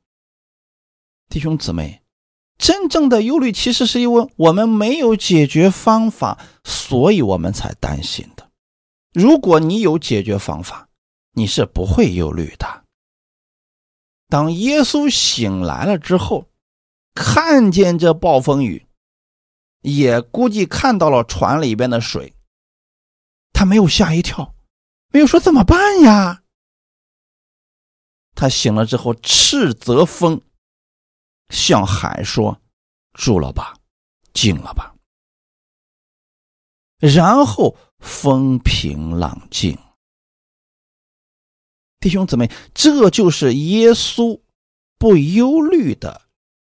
[1.30, 2.02] 弟兄姊妹，
[2.58, 8.50] 真正的忧虑其实是因为我们没有解决方法，所以我们才担心的。
[9.12, 10.88] 如果你有解决方法，
[11.32, 12.84] 你是不会忧虑的。
[14.28, 16.50] 当耶稣醒来了之后，
[17.14, 18.86] 看见这暴风雨，
[19.80, 22.34] 也估计看到了船里边的水。
[23.52, 24.54] 他没有吓一跳，
[25.12, 26.42] 没有说怎么办呀。
[28.34, 30.42] 他醒了之后斥责风，
[31.50, 32.60] 向海说
[33.14, 33.74] ：“住了吧，
[34.32, 34.94] 静了吧。”
[36.98, 39.78] 然后风平浪静。
[42.00, 44.40] 弟兄姊妹，这就是耶稣
[44.98, 46.22] 不忧虑的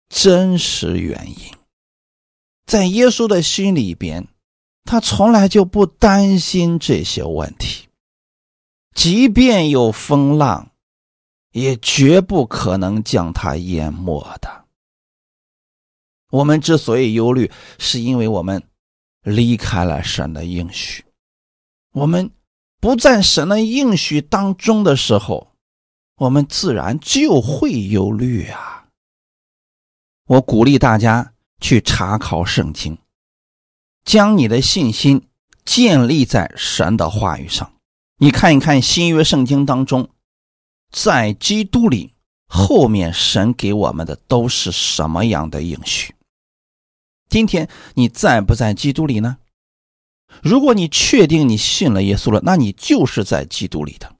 [0.09, 1.55] 真实原因，
[2.65, 4.27] 在耶稣的心里边。
[4.85, 7.87] 他从来就不担心这些问题，
[8.93, 10.73] 即便有风浪，
[11.51, 14.62] 也绝不可能将他淹没的。
[16.33, 18.63] 我们之所以忧虑，是因为我们
[19.21, 21.05] 离开了神的应许，
[21.91, 22.31] 我们
[22.79, 25.53] 不在神的应许当中的时候，
[26.15, 28.85] 我们自然就会忧虑啊。
[30.25, 32.97] 我鼓励大家去查考圣经。
[34.03, 35.27] 将你的信心
[35.63, 37.71] 建立在神的话语上。
[38.17, 40.09] 你看一看新约圣经当中，
[40.91, 42.11] 在基督里
[42.47, 46.13] 后面神给我们的都是什么样的应许？
[47.33, 49.37] 今天你在不在基督里呢？
[50.43, 54.15] 如果你确定你信了耶稣了，那你就是在基督里的。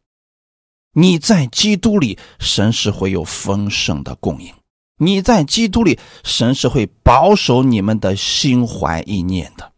[0.94, 4.52] 你在基督里，神是会有丰盛的供应；
[4.98, 9.74] 你在基督里，神是会保守你们的心怀意念的。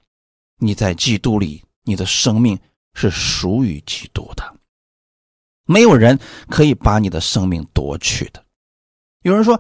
[0.60, 2.58] 你在基督里，你的生命
[2.94, 4.56] 是属于基督的，
[5.66, 6.18] 没有人
[6.48, 8.42] 可以把你的生命夺去的。
[9.24, 9.60] 有人说：“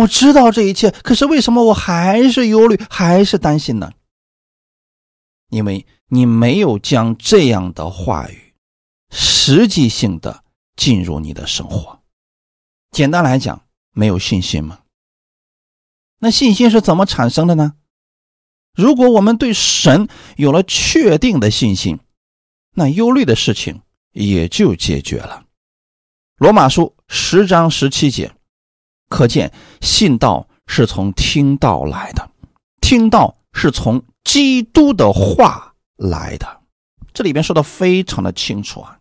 [0.00, 3.92] 我知道这一切，可是为什么我还是忧虑，还是担心呢？”
[5.50, 8.54] 因为你没有将这样的话语
[9.10, 10.42] 实际性的
[10.74, 12.00] 进入你的生活。
[12.90, 14.80] 简单来讲，没有信心吗？
[16.18, 17.74] 那信心是怎么产生的呢？
[18.74, 22.00] 如果我们对神有了确定的信心，
[22.74, 23.82] 那忧虑的事情
[24.12, 25.44] 也就解决了。
[26.36, 28.34] 罗马书十章十七节，
[29.08, 32.30] 可见信道是从听道来的，
[32.80, 36.60] 听道是从基督的话来的。
[37.14, 38.98] 这里边说的非常的清楚啊。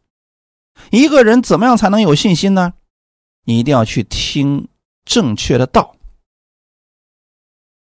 [0.91, 2.73] 一个人怎么样才能有信心呢？
[3.45, 4.67] 你一定要去听
[5.03, 5.95] 正确的道。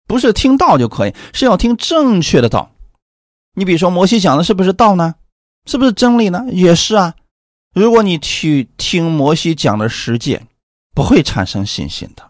[0.07, 2.71] 不是听道就可以，是要听正确的道。
[3.55, 5.15] 你比如说，摩西讲的是不是道呢？
[5.65, 6.45] 是不是真理呢？
[6.51, 7.15] 也是啊。
[7.73, 10.47] 如果你去听摩西讲的实践，
[10.95, 12.27] 不会产生信心的。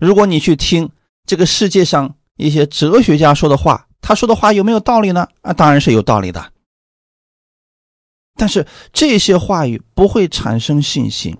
[0.00, 0.90] 如果你去听
[1.24, 5.28] 这个世界上一些哲学家说的话，他说的话有没有道理呢？
[5.40, 6.52] 啊，当然是有道理的。
[8.34, 11.38] 但是这些话语不会产生信心。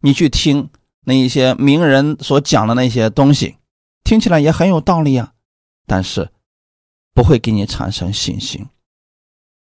[0.00, 0.70] 你去听。
[1.08, 3.58] 那一些名人所讲的那些东西，
[4.02, 5.34] 听起来也很有道理啊，
[5.86, 6.32] 但是
[7.14, 8.66] 不会给你产生信心。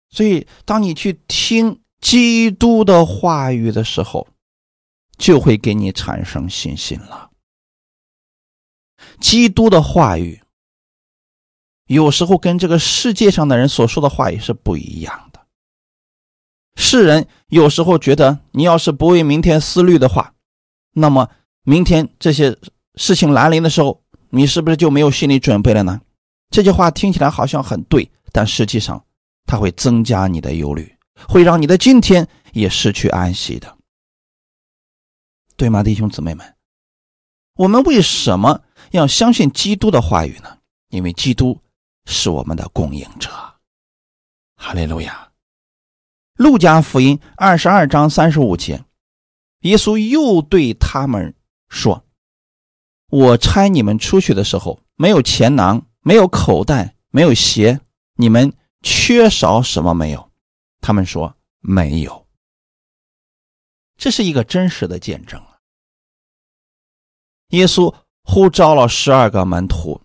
[0.10, 4.28] 所以，当你去听基督的话语的时候，
[5.18, 7.32] 就会给你产生信心了。
[9.20, 10.42] 基督的话语
[11.86, 15.46] 有时候跟这个世界上的人所说的话也是不一样的。
[16.76, 20.34] 世人有时候觉得，你要是不为明天思虑的话，
[20.94, 21.30] 那么
[21.64, 22.58] 明天这些
[22.96, 26.02] 事情来临的时候，你是不是就没有心理准备了呢？
[26.50, 29.04] 这句话听起来好像很对，但实际上
[29.46, 30.97] 它会增加你的忧虑，
[31.28, 33.78] 会让你的今天也失去安息的，
[35.56, 36.56] 对吗，弟兄姊妹们？
[37.56, 38.62] 我们为什么
[38.92, 40.58] 要相信基督的话语呢？
[40.90, 41.60] 因为基督
[42.06, 43.30] 是我们的供应者。
[44.56, 45.32] 哈利路亚。
[46.36, 48.84] 路加福音二十二章三十五节，
[49.62, 51.34] 耶稣又对他们
[51.68, 52.06] 说
[53.10, 57.82] ：“我差你们出去的时候，没有钱囊，没有口袋，没有鞋，
[58.18, 58.54] 你们
[58.84, 60.27] 缺少什么没有？”
[60.88, 62.26] 他们说：“没有。”
[64.00, 65.46] 这是一个真实的见证。
[67.50, 70.02] 耶稣呼召了十二个门徒，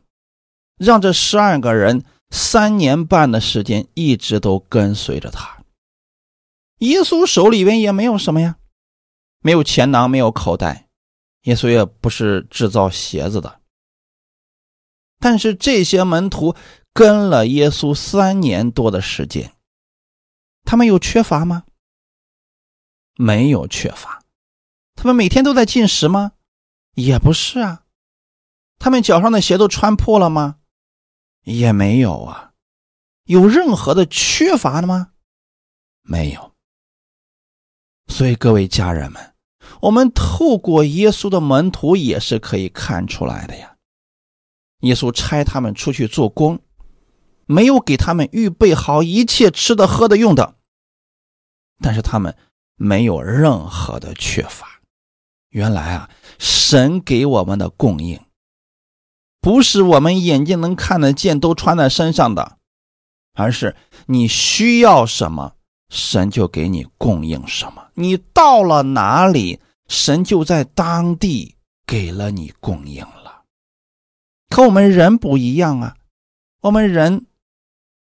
[0.76, 5.62] 让这十二个人三年半的时间一直都跟随着他。
[6.78, 8.56] 耶稣手里边也没有什么呀，
[9.40, 10.88] 没有钱囊，没有口袋，
[11.42, 13.60] 耶稣也不是制造鞋子的。
[15.20, 16.56] 但是这些门徒
[16.92, 19.54] 跟了耶稣三年多的时间，
[20.64, 21.64] 他们有缺乏吗？
[23.16, 24.22] 没有缺乏。
[24.94, 26.32] 他们每天都在进食吗？
[26.94, 27.84] 也不是啊，
[28.78, 30.58] 他们脚上的鞋都穿破了吗？
[31.44, 32.52] 也没有啊，
[33.24, 35.12] 有任何的缺乏的吗？
[36.02, 36.52] 没有。
[38.08, 39.34] 所以各位家人们，
[39.80, 43.76] 我们透过耶稣的门徒也是可以看出来的呀。
[44.80, 46.60] 耶稣差他们出去做工，
[47.52, 50.56] 没有给他们预备好一切吃的、喝的、用的，
[51.80, 52.34] 但是他们
[52.76, 54.80] 没有任何的缺乏。
[55.50, 58.18] 原来啊，神给我们的供应，
[59.40, 62.56] 不是我们眼睛能看得见都穿在身上的，
[63.34, 63.76] 而是
[64.06, 65.56] 你需要什么，
[65.90, 67.90] 神就给你供应什么。
[67.94, 73.42] 你到了哪里，神就在当地给了你供应了。
[74.48, 75.96] 可我们人不一样啊，
[76.62, 77.26] 我们人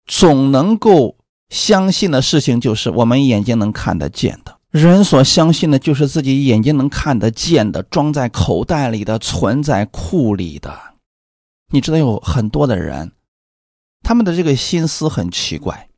[0.07, 1.17] 总能够
[1.49, 4.57] 相信的事情，就是我们眼睛能看得见的。
[4.69, 10.77] 人所相信的，就是自己眼睛能看得见的，装在口袋里的，存在库里的。
[11.71, 13.11] 你知道有很多的人，
[14.03, 15.89] 他们的这个心思很奇怪。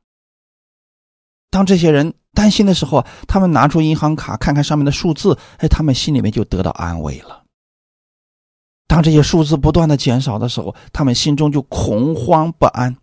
[1.52, 7.44] 当这些人担心的时候，他们拿出银行卡看看上面的数字，哎，他们心里面就得到安慰了。
[8.88, 12.96] 当这些数字不断的减少的时候，他们心中就恐慌不安。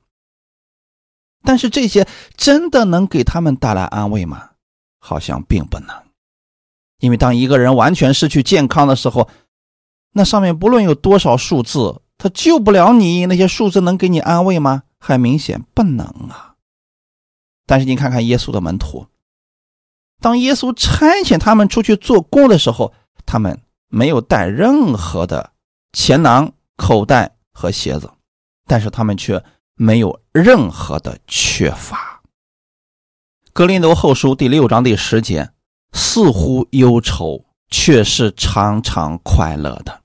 [1.47, 4.51] 但是这些真的能给他们带来安慰吗？
[4.99, 5.89] 好像并不能，
[6.99, 9.31] 因为当一个人完全失去健康的时候，
[10.13, 13.27] 那上面不论有多少数字，他救不了你。
[13.27, 14.83] 那些数字能给你安慰吗？
[14.99, 16.55] 很明显不能啊。
[17.67, 19.07] 但是你看看耶稣的门徒，
[20.21, 22.93] 当耶稣差遣他们出去做工的时候，
[23.25, 25.53] 他们没有带任何的
[25.93, 28.11] 钱囊、口袋和鞋子，
[28.67, 29.45] 但是他们却
[29.77, 32.22] 没有任何的缺乏。
[33.53, 35.53] 格林多后书第六章第十节，
[35.93, 40.01] 似乎忧愁，却是常常快乐的；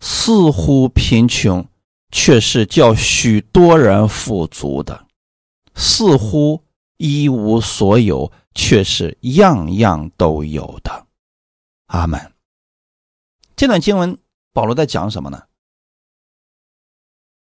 [0.00, 1.66] 似乎贫穷，
[2.10, 5.06] 却是叫许多人富足的；
[5.74, 6.64] 似乎
[6.96, 11.06] 一无所有，却是样样都有的。
[11.86, 12.32] 阿门。
[13.56, 14.18] 这段经文，
[14.52, 15.42] 保罗在讲什么呢？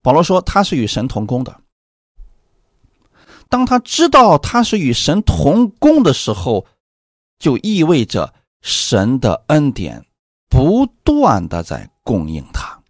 [0.07, 1.61] 保罗说，他是与神同工的。
[3.49, 6.65] 当他知道他是与神同工的时候，
[7.41, 8.33] 就意味着
[8.63, 10.07] 神的恩典
[10.49, 12.81] 不断的在供应他，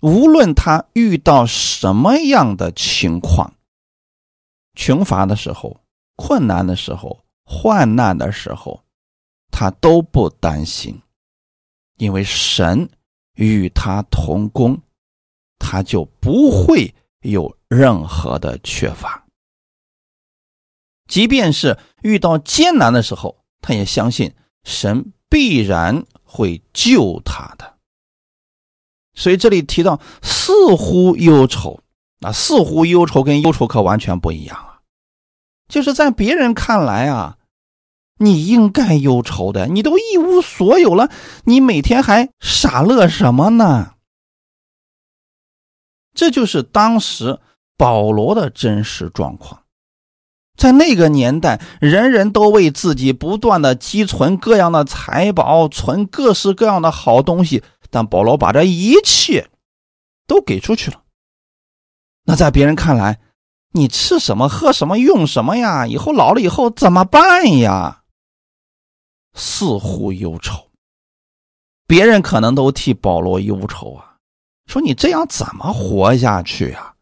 [0.00, 3.54] 无论他遇到什么样的情况，
[4.74, 5.80] 穷乏的时候、
[6.16, 8.82] 困难的时候、患难的时候，
[9.52, 11.00] 他都不担心，
[11.98, 12.90] 因为神
[13.34, 14.76] 与他同工，
[15.58, 19.24] 他就不会有任何的缺乏。
[21.08, 24.34] 即便是遇到艰难的时候，他也相信
[24.64, 27.76] 神必然会救他的。
[29.14, 31.80] 所以这里提到似乎忧愁，
[32.20, 34.80] 啊，似乎忧愁跟忧愁可完全不一样啊。
[35.68, 37.38] 就是在别人看来啊，
[38.18, 41.10] 你应该忧愁的，你都一无所有了，
[41.44, 43.94] 你每天还傻乐什么呢？
[46.16, 47.38] 这就是当时
[47.76, 49.62] 保罗的真实状况。
[50.56, 57.62] 在那个年代，人人都为自己不断的积存各样的财宝，存各式各样的好东西。
[57.90, 59.48] 但保罗把这一切
[60.26, 61.02] 都给出去了，
[62.24, 63.20] 那在别人看来，
[63.72, 65.86] 你吃什么喝什么用什么呀？
[65.86, 68.02] 以后老了以后怎么办呀？
[69.34, 70.70] 似乎忧愁，
[71.86, 74.15] 别人可能都替保罗忧愁啊，
[74.66, 76.94] 说你这样怎么活下去呀？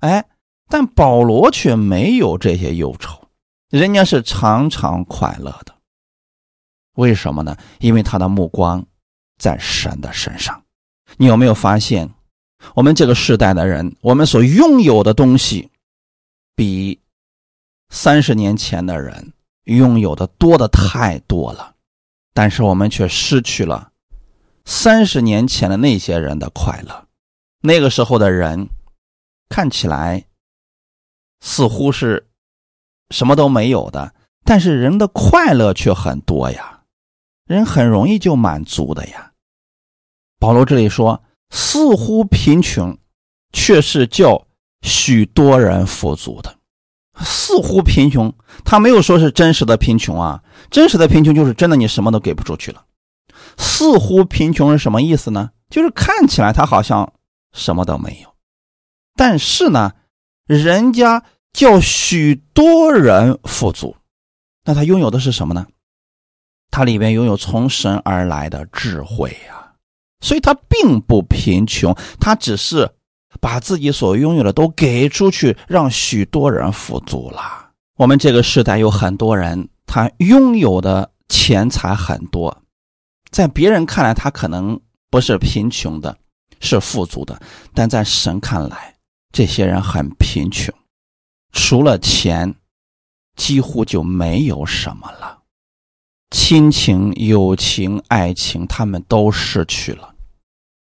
[0.00, 0.24] 哎，
[0.68, 3.28] 但保罗却没有这些忧愁，
[3.70, 5.74] 人家是常常快乐的。
[6.94, 7.56] 为什么呢？
[7.80, 8.84] 因为他的目光
[9.38, 10.62] 在神的身上。
[11.16, 12.08] 你有没有发现，
[12.74, 15.70] 我们这个时代的人，我们所拥有的东西，
[16.54, 17.00] 比
[17.90, 19.32] 三十年前的人
[19.64, 21.74] 拥有的多的太多了，
[22.32, 23.90] 但是我们却失去了
[24.64, 27.06] 三十年前的那些人的快乐。
[27.60, 28.68] 那个时候的人
[29.48, 30.24] 看起来
[31.40, 32.28] 似乎是
[33.10, 36.82] 什么都没有的，但是人的快乐却很多呀，
[37.46, 39.32] 人很容易就满足的呀。
[40.38, 42.98] 保罗这里说，似乎贫穷，
[43.52, 44.46] 却是叫
[44.82, 46.58] 许多人富足的。
[47.20, 48.34] 似乎贫穷，
[48.64, 52.84] 他没有说是真实的贫穷啊，真实的贫穷就是真的你什么都给不出去了。
[53.58, 55.50] 似乎贫穷是什么意思呢？
[55.70, 57.12] 就是看起来他好像
[57.52, 58.34] 什么都没有，
[59.16, 59.92] 但是呢，
[60.46, 63.96] 人家叫许多人富足，
[64.64, 65.66] 那他拥有的是什么呢？
[66.70, 69.72] 他里边拥有从神而来的智慧呀。
[70.20, 72.90] 所以他并不贫穷，他只是
[73.40, 77.72] 把自己所拥有的都给出去，让许多人富足了。
[77.96, 82.63] 我们这个时代有很多人，他拥有的钱财很多，
[83.34, 84.80] 在别人看来他可能
[85.10, 86.16] 不是贫穷的，
[86.60, 87.42] 是富足的，
[87.74, 88.94] 但在神看来，
[89.32, 90.72] 这些人很贫穷，
[91.50, 92.54] 除了钱，
[93.34, 95.42] 几乎就没有什么了，
[96.30, 100.14] 亲情、友情、爱情，他们都失去了。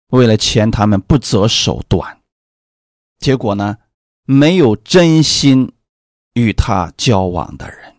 [0.08, 2.20] 为了钱，他们不择手段，
[3.20, 3.78] 结果呢，
[4.26, 5.72] 没有真心
[6.34, 7.93] 与他交往的人，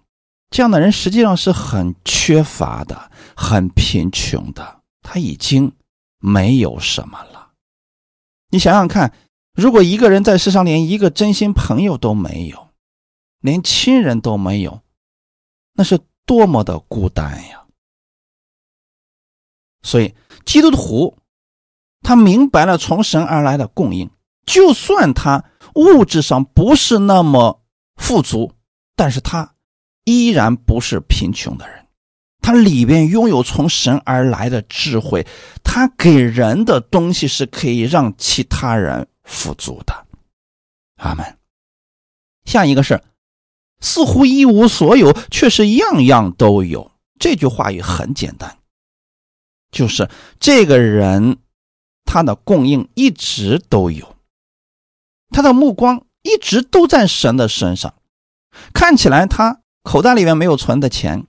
[0.55, 5.73] 这样的人实际上是很缺乏的，很贫穷的，他已经
[6.21, 7.51] 没有什么了。
[8.51, 9.13] 你想想看，
[9.55, 12.69] 如果一个人在世上连一个真心朋友都没有，
[13.41, 14.81] 连亲人都没有，
[15.73, 17.65] 那是多么的孤单呀！
[19.83, 21.19] 所以，基督徒。
[22.01, 24.09] 他明白了从神而来的供应，
[24.47, 25.43] 就算他
[25.75, 27.63] 物质上不是那么
[27.97, 28.53] 富足，
[28.95, 29.54] 但是他
[30.05, 31.87] 依然不是贫穷的人。
[32.41, 35.27] 他里边拥有从神而来的智慧，
[35.63, 40.07] 他给人的东西是可以让其他人富足的。
[40.97, 41.39] 阿门。
[42.45, 43.03] 下一个是，
[43.81, 46.93] 似乎一无所有，却是样样都有。
[47.19, 48.59] 这句话也很简单，
[49.71, 51.39] 就是这个人。
[52.07, 54.15] 他的供应一直都有，
[55.31, 57.95] 他的目光一直都在神的身上。
[58.75, 61.27] 看起来他口袋里面没有存的钱，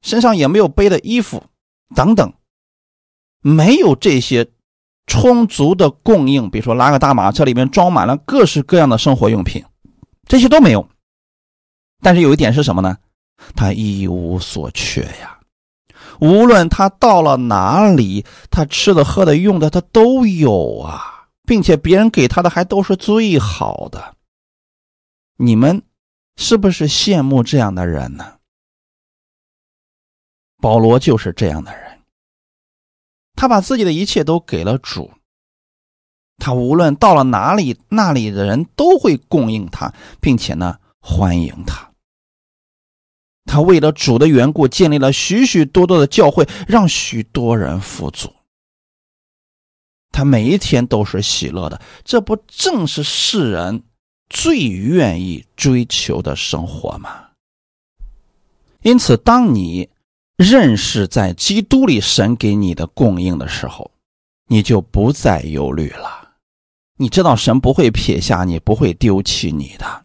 [0.00, 1.42] 身上也没有背的衣服
[1.94, 2.32] 等等，
[3.42, 4.50] 没有这些
[5.06, 6.48] 充足的供应。
[6.48, 9.62] 比如说拉个大马车里面装满了各式各样的生活用品，
[10.26, 10.88] 这些都没有。
[12.00, 12.96] 但是有一点是什么呢？
[13.56, 15.38] 他一无所缺呀。
[16.20, 24.14] 无论他到了哪里，他吃的、喝的、用的，他都有啊，并且别人给他的还都是最好的。
[25.36, 25.82] 你们
[26.36, 28.38] 是不是羡慕这样的人呢？
[30.58, 32.02] 保罗就是这样的人，
[33.34, 35.12] 他把自己的一切都给了主，
[36.38, 41.92] 他无论到了哪里，那里的人都会供应他，并且呢，欢迎他。
[43.44, 48.34] 他为了主的缘故，建立了许许多多的教会，让许多人富足。
[50.10, 53.82] 他每一天都是喜乐的，这不正是世人
[54.34, 57.08] 最愿意追求的生活吗？
[58.82, 59.88] 因此，当你
[60.36, 63.90] 认识在基督里神给你的供应的时候，
[64.48, 66.32] 你就不再忧虑了。
[66.96, 70.04] 你知道神不会撇下你，不会丢弃你的。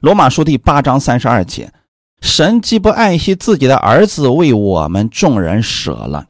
[0.00, 1.72] 罗马书第八章三十二节。
[2.20, 6.26] 神既不爱惜自己的儿子，为我们众人舍了，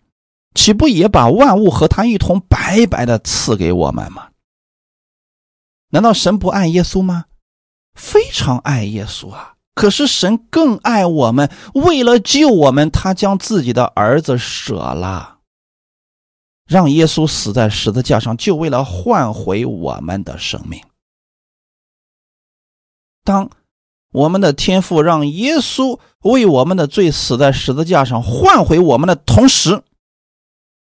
[0.55, 4.30] 岂不也把万物和他一同白白的赐给我们吗？
[5.91, 7.27] 难道神不爱耶稣吗？
[7.95, 9.55] 非常爱耶稣啊！
[9.75, 15.39] 可是神更爱我们，为了救我们，他将自己的儿子舍了，
[16.67, 20.83] 让耶稣死在十字架上，就为了换回我们的生命。
[23.25, 23.51] 当。
[24.13, 29.85] 我们的天父让耶稣为我们的罪死在十字架上，换回我们的同时，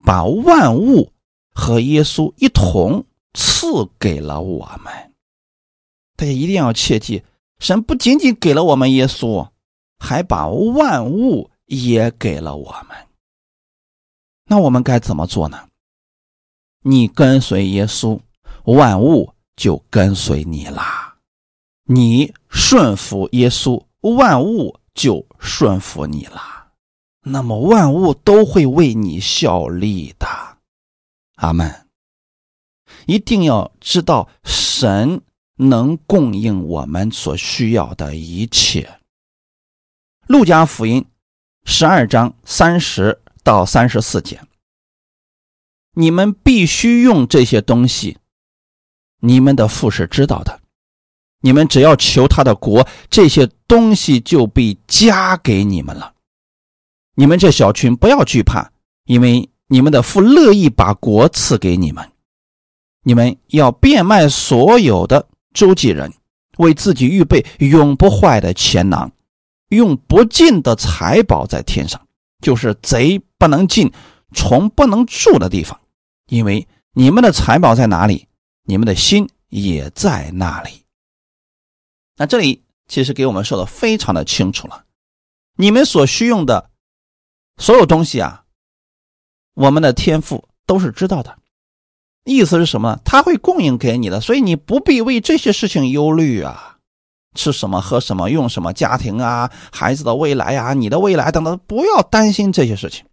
[0.06, 1.12] 把万物
[1.54, 5.13] 和耶稣一同赐给了我们。
[6.15, 7.23] 大家一定要切记，
[7.59, 9.49] 神不仅仅给了我们耶稣，
[9.99, 12.97] 还把万物也给了我们。
[14.45, 15.67] 那我们该怎么做呢？
[16.82, 18.19] 你跟随耶稣，
[18.63, 21.17] 万物就跟随你啦；
[21.84, 26.71] 你顺服耶稣，万物就顺服你啦。
[27.21, 30.27] 那么万物都会为你效力的。
[31.36, 31.89] 阿门。
[33.10, 35.22] 一定要知道，神
[35.55, 38.99] 能供应我们所需要的一切。
[40.28, 41.03] 路加福音
[41.66, 43.20] 十二章三十。
[43.41, 44.39] 到三十四节，
[45.93, 48.18] 你们必须用这些东西，
[49.22, 50.60] 你们的父是知道的。
[51.41, 56.14] 你们只要求他的国，这些东西就被加给你们了。
[57.16, 58.72] 你们这小群不要惧怕，
[59.05, 62.12] 因为你们的父乐意把国赐给你们。
[63.10, 66.14] 你们要变卖所有的周济人，
[66.60, 69.12] 为自己预备永不坏的钱囊，
[69.70, 71.99] 用不尽的财宝在天上。
[72.39, 73.91] 就是贼不能进，
[74.36, 75.82] 虫不能住的地方，
[76.28, 78.28] 因为你们的财宝在哪里，
[78.66, 80.86] 你们的心也在那里。
[82.16, 84.86] 那这里其实给我们说的非常的清楚了，
[85.55, 86.70] 你们所需用的
[87.57, 88.43] 所有东西啊，
[89.55, 91.39] 我们的天赋都是知道的。
[92.26, 92.99] 意思是什么？
[93.03, 96.78] 他会供应给你的，所以你不必为这些事情忧虑啊。
[97.36, 103.05] 吃什么喝什么用什么家庭啊孩子的未来呀你的未来等等不要担心这些事情，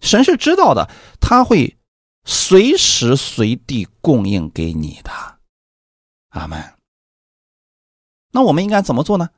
[0.00, 0.90] 神是知道的，
[1.20, 1.74] 他会
[2.24, 5.10] 随时随地供应给你的，
[6.30, 6.62] 阿门。
[8.30, 9.30] 那我们应该怎么做呢？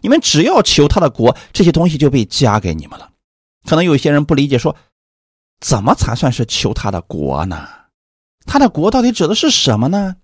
[0.00, 3.10] 你们只要求他的国，这些东西就被加给你们了。
[3.66, 4.74] 可能有些人不理解，说
[5.60, 7.68] 怎么才算是求他的国呢？
[8.46, 10.16] 他的国到底指的是什么呢？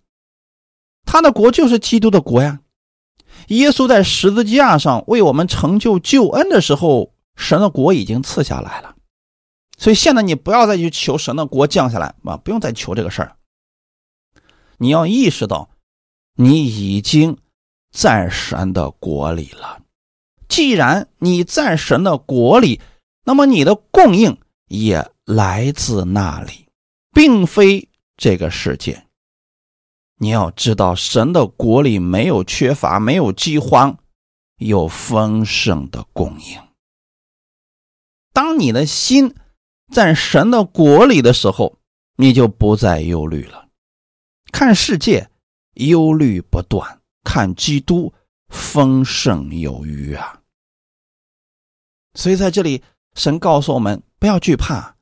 [1.05, 2.61] 他的国就是基督的国呀。
[3.49, 8.95] 耶稣在十字架上为我们成就救恩的时候，神的国已经赐下来了。
[9.77, 13.37] 所以现在你不要再去求神的国降下来啊，不用再求这个事儿。
[14.79, 15.71] 你要意识到，
[16.37, 17.37] 你已经
[17.91, 19.81] 在神的国里了。
[20.49, 22.81] 既然你在神的国里，
[23.25, 26.69] 那么你的供应也来自那里，
[27.13, 29.07] 并非这个世界。
[30.19, 33.99] 你要知道，神的国里没有缺乏，没有饥荒，
[34.59, 36.61] 有丰盛的供应。
[38.33, 39.35] 当你的心
[39.93, 41.79] 在神的国里的时候，
[42.17, 43.69] 你就不再忧虑了。
[44.53, 45.29] 看世界，
[45.75, 48.15] 忧虑不断；看基督，
[48.49, 50.41] 丰盛有余啊！
[52.15, 52.83] 所以在这里，
[53.15, 54.97] 神告诉我们不要惧怕，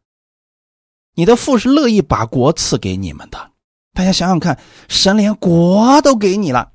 [1.15, 3.51] 你的父是乐意把国赐给你们的。
[3.93, 4.59] 大家想想看，
[4.89, 6.73] 神连国都给你了，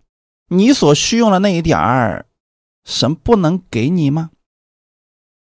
[0.49, 2.25] 你所需用的那一点儿，
[2.83, 4.31] 神不能给你吗？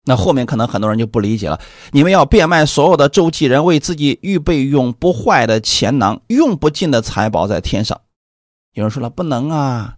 [0.05, 1.59] 那后面可能很多人就不理解了。
[1.91, 7.99] 你们要变卖所有的周济人，为自己预备永不坏的钱囊，用不尽的财宝在天上。
[8.71, 9.97] 有人说了，不能啊，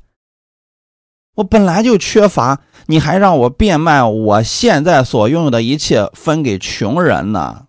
[1.35, 7.67] 我本来就缺乏，你还让我变卖我现在所拥有的一切分给穷人呢？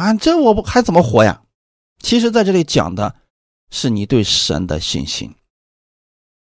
[0.00, 1.42] 啊，这我不还怎么活呀？
[1.98, 3.14] 其实，在这里讲的
[3.70, 5.34] 是你对神的信心。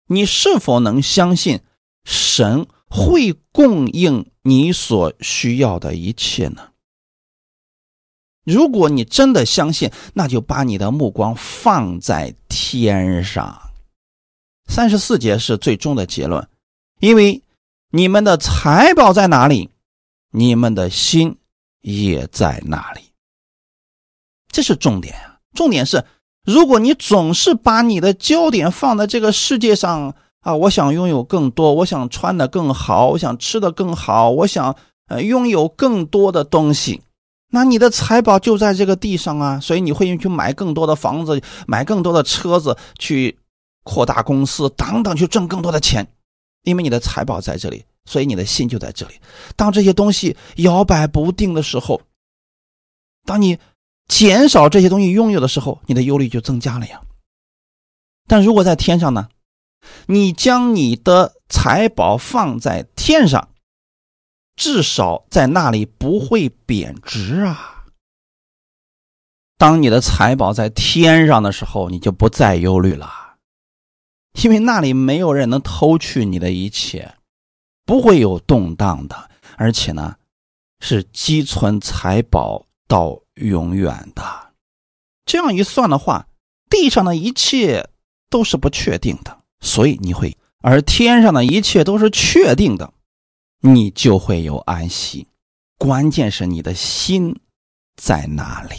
[0.07, 1.61] 你是否能相信
[2.03, 6.71] 神会供应你所需要的一切呢？
[8.43, 13.61] 如果你真的相信，那就把你的目光放在天上。
[14.67, 16.49] 三十四节是最终的结论，
[16.99, 17.43] 因为
[17.91, 19.69] 你们的财宝在哪里，
[20.31, 21.37] 你们的心
[21.81, 23.02] 也在哪里。
[24.53, 25.31] 这是重点啊。
[25.53, 26.03] 重点是，
[26.45, 34.75] 如果你总是把你的焦点放在这个世界上啊，我想拥有更多，我想穿的更好，我想吃的更好，我想
[35.09, 37.01] 呃拥有更多的东西，
[37.51, 43.37] 那你的财宝就在这个地上啊，所以你会去买更多的房子，买更多的车子，去
[43.83, 46.07] 扩大公司等等，去挣更多的钱，
[46.63, 49.13] 因为你的财宝在这里，所以你的心就在这里。
[49.55, 52.01] 当这些东西摇摆不定的时候，
[53.23, 53.59] 当你。
[54.07, 57.01] 减少这些东西拥有的时候，你的忧虑就增加了呀。
[58.27, 59.29] 但如果在天上呢？
[60.07, 63.49] 你将你的财宝放在天上，
[64.55, 67.83] 至少在那里不会贬值啊。
[69.57, 73.35] 当你的财宝在天上的时候，你就不再忧虑了，
[74.41, 77.15] 因为那里没有人能偷去你的一切，
[77.85, 80.15] 不会有动荡的，而且呢，
[80.79, 83.22] 是积存财宝到。
[83.35, 84.53] 永远的，
[85.25, 86.27] 这样一算的话，
[86.69, 87.89] 地上的一切
[88.29, 92.93] 都是不确定的，所以你会；而天上的一切都是确定的，
[93.61, 95.27] 你就会有安息。
[95.77, 97.39] 关键是你的心
[97.95, 98.75] 在哪里？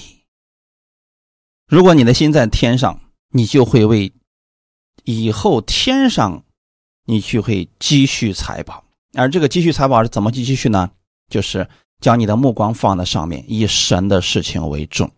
[1.66, 3.00] 如果你的心在天上，
[3.30, 4.12] 你就会为
[5.04, 6.44] 以后天上，
[7.04, 8.84] 你就会积蓄财宝。
[9.14, 10.90] 而这个积蓄财宝是怎么去积蓄呢？
[11.28, 11.68] 就是
[12.04, 15.10] 将你的目光放在上面，以神的事情为重。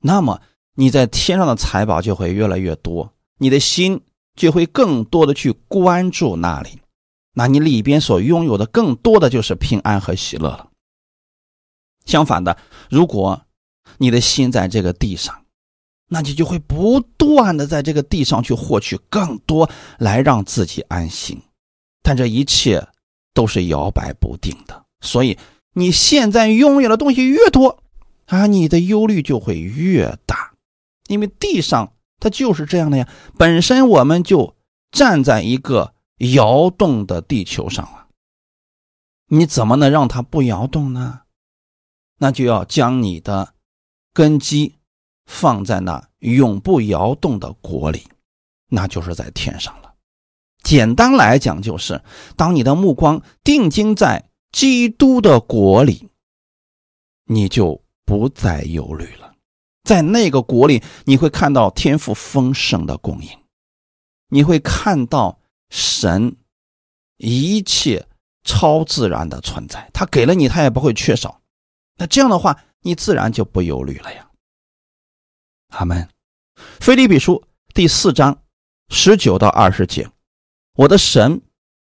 [0.00, 0.40] 那么
[0.74, 4.00] 你在天上的财宝就会越来越多，你的心
[4.34, 6.80] 就会更多的去关注那里，
[7.34, 10.70] 那你里边所拥有的更多的就是平安和喜乐了。
[12.06, 12.56] 相反的，
[12.88, 13.42] 如果
[13.98, 15.44] 你的心在这个地上，
[16.08, 19.68] 那你就会不断的在这个地上去获取更多，
[19.98, 21.38] 来让自己安心。
[22.02, 22.82] 但这一切
[23.34, 25.36] 都是摇摆不定的，所以
[25.72, 27.82] 你现在拥有的东西越多，
[28.26, 30.52] 啊，你的忧虑就会越大。
[31.08, 33.08] 因为地上它就是这样的呀，
[33.38, 34.56] 本身我们就
[34.90, 38.06] 站在一个摇动的地球上了，
[39.28, 41.22] 你怎么能让它不摇动呢？
[42.18, 43.54] 那就要将你的
[44.12, 44.76] 根基。
[45.24, 48.08] 放在那永不摇动的国里，
[48.68, 49.94] 那就是在天上了。
[50.64, 52.02] 简单来讲，就是
[52.36, 56.08] 当你的目光定睛在基督的国里，
[57.24, 59.34] 你就不再忧虑了。
[59.82, 63.28] 在那个国里，你会看到天赋丰盛的供应，
[64.28, 65.40] 你会看到
[65.70, 66.36] 神
[67.16, 68.06] 一切
[68.44, 71.40] 超自然的存在，他给了你，他也不会缺少。
[71.96, 74.30] 那这样的话，你自然就不忧虑了呀。
[75.68, 76.08] 阿门。
[76.80, 77.42] 菲利比书
[77.72, 78.42] 第四章
[78.90, 80.08] 十九到二十节，
[80.74, 81.42] 我的神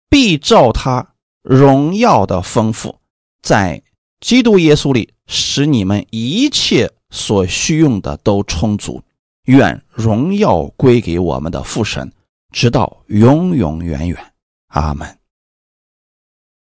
[0.09, 1.12] 必照他
[1.43, 2.99] 荣耀的丰富，
[3.43, 3.83] 在
[4.21, 9.03] 基督耶稣里，使你们一切所需用的都充足。
[9.47, 12.13] 愿荣耀归给我们的父神，
[12.53, 14.33] 直到永永远远。
[14.69, 15.19] 阿门。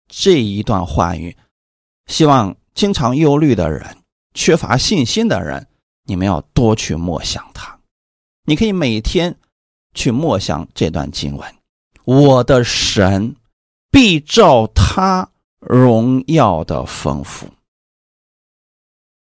[0.09, 1.37] 这一段话语，
[2.07, 3.97] 希望经常忧虑的人、
[4.35, 5.67] 缺乏信心的人。
[6.07, 7.79] 你们要多去默想它，
[8.45, 9.35] 你可以每天
[9.95, 11.55] 去默想这段经文。
[12.05, 13.35] 我的神
[13.95, 15.29] 必照他
[15.61, 17.47] 荣耀的丰富。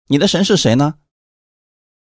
[0.06, 0.96] 你的神是谁呢？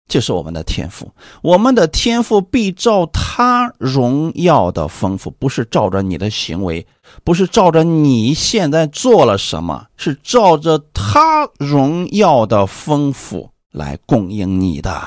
[0.08, 1.12] 就是我们的天赋。
[1.42, 6.86] 我们的天赋必照他荣耀的丰富，不是照着你的行为，
[7.24, 13.50] 不是照着你现在做了什么，是照着他荣耀的丰富。
[13.72, 15.02] 来供应你的，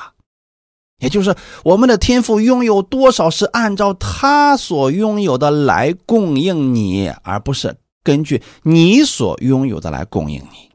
[0.99, 1.34] 也就是
[1.64, 10.70] 我们的天赋拥有多少，是按照他所拥有的来供应你，而不是根据你所拥有的来供应你。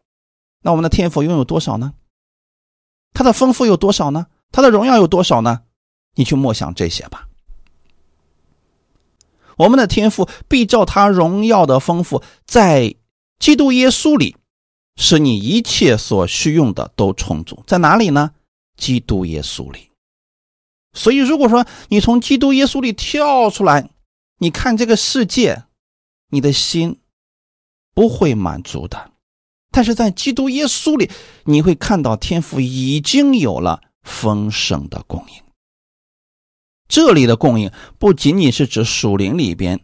[0.61, 1.93] 那我们的天赋拥有多少呢？
[3.13, 4.28] 他的丰富有多少呢？
[4.51, 5.61] 他的荣耀有多少呢？
[6.15, 7.28] 你去默想这些吧。
[9.57, 12.95] 我们的天赋必照他荣耀的丰富，在
[13.39, 14.36] 基督耶稣里。
[14.95, 18.30] 使你一切所需用的都充足，在哪里呢？
[18.78, 19.89] 基督耶稣里。
[20.93, 23.89] 所以，如果说你从基督耶稣里跳出来，
[24.37, 25.63] 你看这个世界，
[26.29, 26.99] 你的心
[27.93, 29.11] 不会满足的。
[29.71, 31.09] 但是在基督耶稣里，
[31.45, 35.43] 你会看到天父已经有了丰盛的供应。
[36.87, 39.83] 这里的供应不仅仅是指属灵里边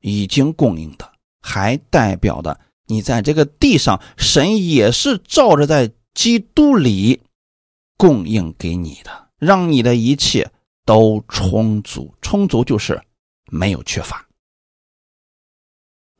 [0.00, 2.58] 已经供应的，还代表的。
[2.86, 7.22] 你在这个地上，神也是照着在基督里
[7.96, 10.48] 供应给你的，让你的一切
[10.84, 12.14] 都充足。
[12.22, 13.02] 充足就是
[13.50, 14.24] 没有缺乏。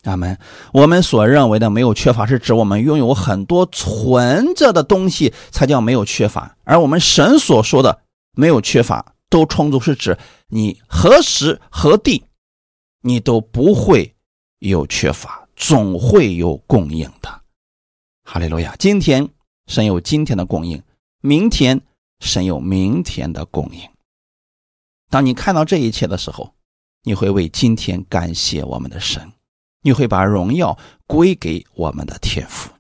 [0.02, 0.36] 阿门。
[0.72, 8.02] 我们所认为的没有缺乏，是指我们拥有很多存着的东西才叫没有缺乏；而我们神所说的
[8.32, 10.18] 没有缺乏，都充足，是指
[10.48, 12.24] 你何时何地，
[13.02, 14.16] 你都不会
[14.58, 15.38] 有缺乏。
[15.54, 17.42] 总会有供应的，
[18.24, 18.74] 哈利路亚！
[18.80, 19.28] 今天
[19.68, 20.82] 神有今天的供应，
[21.20, 21.80] 明天
[22.22, 23.90] 神有明天的供应。
[25.10, 26.54] 当你看到这一切的时候，
[27.02, 29.32] 你会为今天感谢我们的神，
[29.82, 32.70] 你会把荣耀归给我们的天父。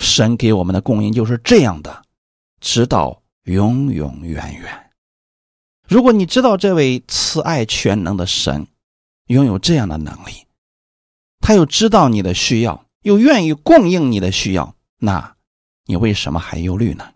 [0.00, 2.02] 神给我们的供应就是这样的，
[2.60, 4.90] 直到永永远远。
[5.86, 8.66] 如果你知道这位慈爱全能的神
[9.28, 10.46] 拥有这样的能力，
[11.38, 15.36] 他又知道你的需要，又愿意供应你的需要，那
[15.84, 17.13] 你为什么还忧虑呢？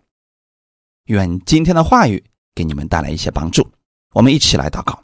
[1.09, 3.67] 愿今天的话语给你们带来一些帮助。
[4.13, 5.01] 我们一起来祷告，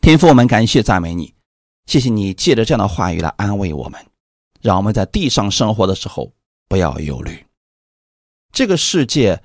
[0.00, 1.32] 天父，我们感谢赞美你，
[1.86, 4.04] 谢谢你借着这样的话语来安慰我们，
[4.60, 6.32] 让我们在地上生活的时候
[6.68, 7.46] 不要忧虑。
[8.52, 9.40] 这个世界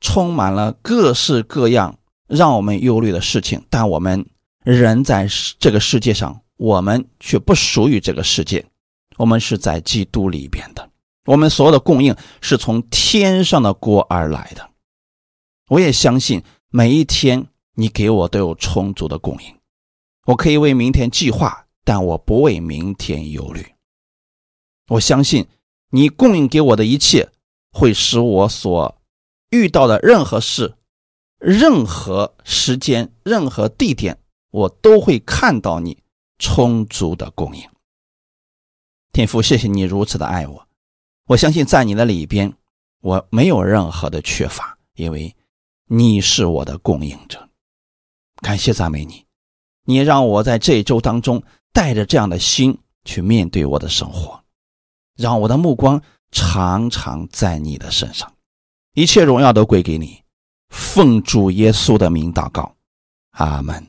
[0.00, 1.96] 充满了各式各样
[2.26, 4.26] 让我们忧虑的事情，但我们
[4.64, 5.28] 人在
[5.60, 8.66] 这个世界上，我们却不属于这个世界，
[9.16, 10.90] 我们是在基督里边的。
[11.24, 14.68] 我们所有的供应是从天上的锅而来的。
[15.68, 19.56] 我也相信每一天你给我都有充足的供应，
[20.26, 23.74] 我可以为明天计划，但我不为明天忧虑。
[24.88, 25.46] 我相信
[25.90, 27.28] 你供应给我的一切，
[27.70, 29.00] 会使我所
[29.50, 30.74] 遇到的任何事、
[31.38, 34.18] 任何时间、任何地点，
[34.50, 36.02] 我都会看到你
[36.38, 37.62] 充足的供应。
[39.12, 40.66] 天父，谢谢你如此的爱我，
[41.26, 42.54] 我相信在你的里边，
[43.00, 45.34] 我没有任何的缺乏，因为
[45.88, 47.48] 你是我的供应者。
[48.42, 49.24] 感谢赞美你，
[49.84, 54.40] 你让我在这一周当中带着这样的心去面对我的生活。
[55.16, 58.32] 让我的目光常常在你的身上，
[58.94, 60.22] 一切荣耀都归给你。
[60.68, 62.76] 奉主耶稣的名祷告，
[63.30, 63.84] 阿门。